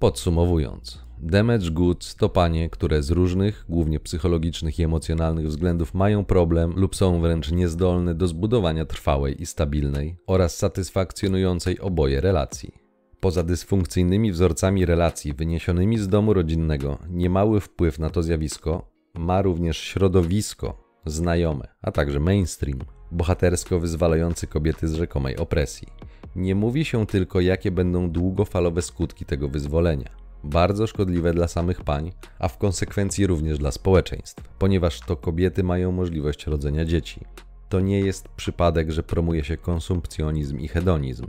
Podsumowując, 0.00 0.98
damage 1.18 1.70
goods 1.70 2.16
to 2.16 2.28
panie, 2.28 2.70
które 2.70 3.02
z 3.02 3.10
różnych, 3.10 3.64
głównie 3.68 4.00
psychologicznych 4.00 4.78
i 4.78 4.82
emocjonalnych 4.82 5.46
względów 5.46 5.94
mają 5.94 6.24
problem 6.24 6.72
lub 6.76 6.96
są 6.96 7.20
wręcz 7.20 7.50
niezdolne 7.50 8.14
do 8.14 8.28
zbudowania 8.28 8.84
trwałej 8.84 9.42
i 9.42 9.46
stabilnej 9.46 10.16
oraz 10.26 10.56
satysfakcjonującej 10.56 11.80
oboje 11.80 12.20
relacji. 12.20 12.72
Poza 13.20 13.42
dysfunkcyjnymi 13.42 14.32
wzorcami 14.32 14.86
relacji 14.86 15.34
wyniesionymi 15.34 15.98
z 15.98 16.08
domu 16.08 16.34
rodzinnego, 16.34 16.98
niemały 17.08 17.60
wpływ 17.60 17.98
na 17.98 18.10
to 18.10 18.22
zjawisko 18.22 18.90
ma 19.14 19.42
również 19.42 19.78
środowisko, 19.78 20.84
znajome, 21.06 21.68
a 21.82 21.92
także 21.92 22.20
mainstream, 22.20 22.78
bohatersko 23.12 23.80
wyzwalający 23.80 24.46
kobiety 24.46 24.88
z 24.88 24.94
rzekomej 24.94 25.36
opresji. 25.36 25.88
Nie 26.36 26.54
mówi 26.54 26.84
się 26.84 27.06
tylko, 27.06 27.40
jakie 27.40 27.70
będą 27.70 28.10
długofalowe 28.10 28.82
skutki 28.82 29.24
tego 29.24 29.48
wyzwolenia. 29.48 30.10
Bardzo 30.44 30.86
szkodliwe 30.86 31.32
dla 31.32 31.48
samych 31.48 31.82
pań, 31.82 32.12
a 32.38 32.48
w 32.48 32.58
konsekwencji 32.58 33.26
również 33.26 33.58
dla 33.58 33.70
społeczeństw, 33.70 34.48
ponieważ 34.58 35.00
to 35.00 35.16
kobiety 35.16 35.62
mają 35.62 35.92
możliwość 35.92 36.46
rodzenia 36.46 36.84
dzieci. 36.84 37.20
To 37.68 37.80
nie 37.80 38.00
jest 38.00 38.28
przypadek, 38.28 38.90
że 38.90 39.02
promuje 39.02 39.44
się 39.44 39.56
konsumpcjonizm 39.56 40.58
i 40.58 40.68
hedonizm. 40.68 41.26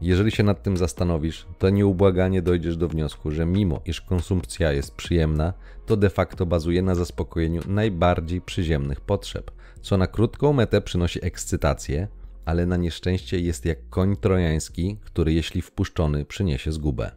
Jeżeli 0.00 0.30
się 0.30 0.42
nad 0.42 0.62
tym 0.62 0.76
zastanowisz, 0.76 1.46
to 1.58 1.70
nieubłaganie 1.70 2.42
dojdziesz 2.42 2.76
do 2.76 2.88
wniosku, 2.88 3.30
że 3.30 3.46
mimo 3.46 3.80
iż 3.86 4.00
konsumpcja 4.00 4.72
jest 4.72 4.94
przyjemna, 4.94 5.52
to 5.86 5.96
de 5.96 6.10
facto 6.10 6.46
bazuje 6.46 6.82
na 6.82 6.94
zaspokojeniu 6.94 7.62
najbardziej 7.68 8.40
przyziemnych 8.40 9.00
potrzeb, 9.00 9.50
co 9.80 9.96
na 9.96 10.06
krótką 10.06 10.52
metę 10.52 10.80
przynosi 10.80 11.24
ekscytację, 11.26 12.08
ale 12.44 12.66
na 12.66 12.76
nieszczęście 12.76 13.40
jest 13.40 13.64
jak 13.64 13.88
koń 13.88 14.16
trojański, 14.16 14.98
który 15.04 15.32
jeśli 15.32 15.62
wpuszczony 15.62 16.24
przyniesie 16.24 16.72
zgubę. 16.72 17.10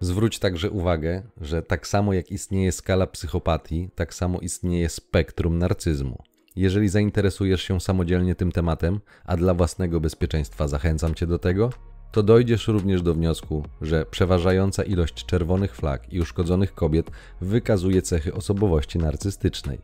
Zwróć 0.00 0.38
także 0.38 0.70
uwagę, 0.70 1.22
że 1.40 1.62
tak 1.62 1.86
samo 1.86 2.12
jak 2.12 2.30
istnieje 2.30 2.72
skala 2.72 3.06
psychopatii, 3.06 3.90
tak 3.94 4.14
samo 4.14 4.40
istnieje 4.40 4.88
spektrum 4.88 5.58
narcyzmu. 5.58 6.22
Jeżeli 6.56 6.88
zainteresujesz 6.88 7.62
się 7.62 7.80
samodzielnie 7.80 8.34
tym 8.34 8.52
tematem, 8.52 9.00
a 9.24 9.36
dla 9.36 9.54
własnego 9.54 10.00
bezpieczeństwa 10.00 10.68
zachęcam 10.68 11.14
Cię 11.14 11.26
do 11.26 11.38
tego, 11.38 11.70
to 12.12 12.22
dojdziesz 12.22 12.68
również 12.68 13.02
do 13.02 13.14
wniosku, 13.14 13.64
że 13.80 14.06
przeważająca 14.06 14.82
ilość 14.82 15.26
czerwonych 15.26 15.76
flag 15.76 16.12
i 16.12 16.20
uszkodzonych 16.20 16.74
kobiet 16.74 17.10
wykazuje 17.40 18.02
cechy 18.02 18.34
osobowości 18.34 18.98
narcystycznej. 18.98 19.78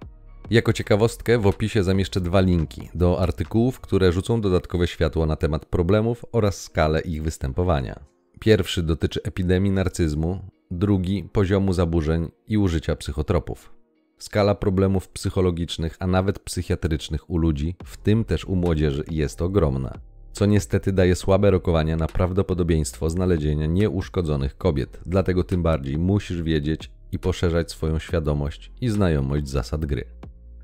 Jako 0.50 0.72
ciekawostkę 0.72 1.38
w 1.38 1.46
opisie 1.46 1.83
zamieszczę 1.83 2.20
dwa 2.20 2.40
linki 2.40 2.88
do 2.94 3.20
artykułów, 3.20 3.80
które 3.80 4.12
rzucą 4.12 4.40
dodatkowe 4.40 4.87
światło 4.87 5.26
na 5.26 5.37
temat 5.37 5.66
problemów 5.66 6.24
oraz 6.33 6.62
skalę 6.62 7.00
ich 7.00 7.22
występowania. 7.22 8.00
Pierwszy 8.40 8.83
dotyczy 8.83 9.22
epidemii 9.22 9.70
narcyzmu, 9.70 10.38
drugi 10.70 11.28
poziomu 11.33 11.72
zaburzeń 11.72 12.30
i 12.46 12.59
użycia 12.59 12.96
psychotropów. 12.96 13.72
Skala 14.18 14.54
problemów 14.54 15.09
psychologicznych, 15.09 15.96
a 15.98 16.07
nawet 16.07 16.38
psychiatrycznych 16.38 17.30
u 17.30 17.38
ludzi, 17.38 17.76
w 17.85 17.96
tym 17.96 18.24
też 18.24 18.44
u 18.44 18.57
młodzieży, 18.57 19.04
jest 19.11 19.42
ogromna, 19.42 19.98
co 20.33 20.46
niestety 20.46 20.92
daje 20.92 21.14
słabe 21.14 21.50
rokowania 21.50 21.96
na 21.96 22.07
prawdopodobieństwo 22.07 23.11
znalezienia 23.11 23.66
nieuszkodzonych 23.66 24.57
kobiet. 24.57 25.00
Dlatego 25.07 25.44
tym 25.44 25.62
bardziej 25.62 25.98
musisz 25.98 26.42
wiedzieć 26.42 26.90
i 27.12 27.18
poszerzać 27.18 27.70
swoją 27.70 27.98
świadomość 27.98 28.72
i 28.80 28.88
znajomość 28.88 29.48
zasad 29.48 29.85
gry. 29.85 30.04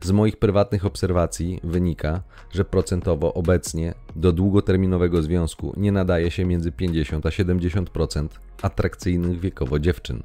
Z 0.04 0.10
moich 0.10 0.36
prywatnych 0.36 0.86
obserwacji 0.86 1.60
wynika, 1.64 2.22
że 2.52 2.64
procentowo 2.64 3.34
obecnie 3.34 3.94
do 4.16 4.32
długoterminowego 4.32 5.22
związku 5.22 5.74
nie 5.76 5.92
nadaje 5.92 6.30
się 6.30 6.44
między 6.44 6.72
50 6.72 7.26
a 7.26 7.28
70% 7.28 8.28
atrakcyjnych 8.62 9.40
wiekowo 9.40 9.78
dziewczyn. 9.78 10.22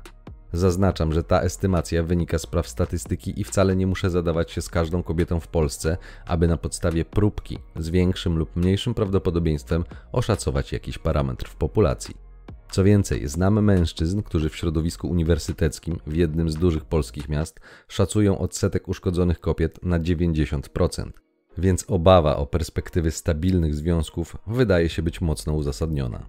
Zaznaczam, 0.53 1.13
że 1.13 1.23
ta 1.23 1.41
estymacja 1.41 2.03
wynika 2.03 2.39
z 2.39 2.45
praw 2.45 2.67
statystyki 2.67 3.41
i 3.41 3.43
wcale 3.43 3.75
nie 3.75 3.87
muszę 3.87 4.09
zadawać 4.09 4.51
się 4.51 4.61
z 4.61 4.69
każdą 4.69 5.03
kobietą 5.03 5.39
w 5.39 5.47
Polsce, 5.47 5.97
aby 6.25 6.47
na 6.47 6.57
podstawie 6.57 7.05
próbki 7.05 7.59
z 7.75 7.89
większym 7.89 8.37
lub 8.37 8.55
mniejszym 8.55 8.93
prawdopodobieństwem 8.93 9.83
oszacować 10.11 10.71
jakiś 10.71 10.97
parametr 10.97 11.47
w 11.47 11.55
populacji. 11.55 12.24
Co 12.71 12.83
więcej, 12.83 13.27
znamy 13.27 13.61
mężczyzn, 13.61 14.21
którzy 14.21 14.49
w 14.49 14.55
środowisku 14.55 15.07
uniwersyteckim 15.07 15.99
w 16.07 16.15
jednym 16.15 16.49
z 16.49 16.55
dużych 16.55 16.85
polskich 16.85 17.29
miast 17.29 17.59
szacują 17.87 18.37
odsetek 18.37 18.87
uszkodzonych 18.87 19.39
kobiet 19.39 19.83
na 19.83 19.99
90%, 19.99 21.09
więc 21.57 21.85
obawa 21.87 22.37
o 22.37 22.45
perspektywy 22.45 23.11
stabilnych 23.11 23.75
związków 23.75 24.37
wydaje 24.47 24.89
się 24.89 25.01
być 25.01 25.21
mocno 25.21 25.53
uzasadniona. 25.53 26.25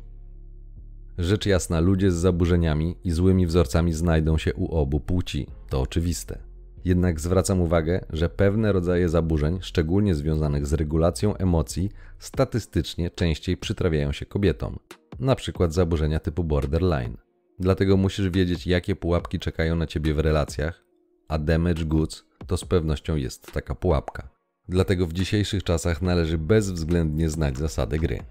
Rzecz 1.18 1.46
jasna, 1.46 1.80
ludzie 1.80 2.10
z 2.10 2.14
zaburzeniami 2.14 2.96
i 3.04 3.10
złymi 3.10 3.46
wzorcami 3.46 3.92
znajdą 3.92 4.38
się 4.38 4.54
u 4.54 4.74
obu 4.74 5.00
płci, 5.00 5.46
to 5.68 5.80
oczywiste. 5.80 6.38
Jednak 6.84 7.20
zwracam 7.20 7.60
uwagę, 7.60 8.04
że 8.10 8.28
pewne 8.28 8.72
rodzaje 8.72 9.08
zaburzeń, 9.08 9.58
szczególnie 9.60 10.14
związanych 10.14 10.66
z 10.66 10.72
regulacją 10.72 11.36
emocji, 11.36 11.90
statystycznie 12.18 13.10
częściej 13.10 13.56
przytrafiają 13.56 14.12
się 14.12 14.26
kobietom, 14.26 14.78
na 15.18 15.34
przykład 15.34 15.72
zaburzenia 15.72 16.20
typu 16.20 16.44
borderline. 16.44 17.16
Dlatego 17.58 17.96
musisz 17.96 18.30
wiedzieć, 18.30 18.66
jakie 18.66 18.96
pułapki 18.96 19.38
czekają 19.38 19.76
na 19.76 19.86
ciebie 19.86 20.14
w 20.14 20.18
relacjach, 20.18 20.84
a 21.28 21.38
damage 21.38 21.84
goods 21.84 22.24
to 22.46 22.56
z 22.56 22.64
pewnością 22.64 23.16
jest 23.16 23.52
taka 23.52 23.74
pułapka. 23.74 24.28
Dlatego 24.68 25.06
w 25.06 25.12
dzisiejszych 25.12 25.64
czasach 25.64 26.02
należy 26.02 26.38
bezwzględnie 26.38 27.30
znać 27.30 27.58
zasady 27.58 27.98
gry. 27.98 28.22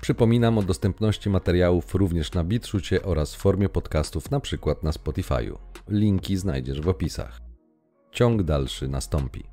Przypominam 0.00 0.58
o 0.58 0.62
dostępności 0.62 1.30
materiałów 1.30 1.94
również 1.94 2.32
na 2.32 2.44
BitShucie 2.44 3.02
oraz 3.02 3.34
w 3.34 3.38
formie 3.38 3.68
podcastów, 3.68 4.30
na 4.30 4.40
przykład 4.40 4.82
na 4.82 4.90
Spotify'u. 4.90 5.56
Linki 5.88 6.36
znajdziesz 6.36 6.80
w 6.80 6.88
opisach. 6.88 7.40
Ciąg 8.10 8.42
dalszy 8.42 8.88
nastąpi. 8.88 9.51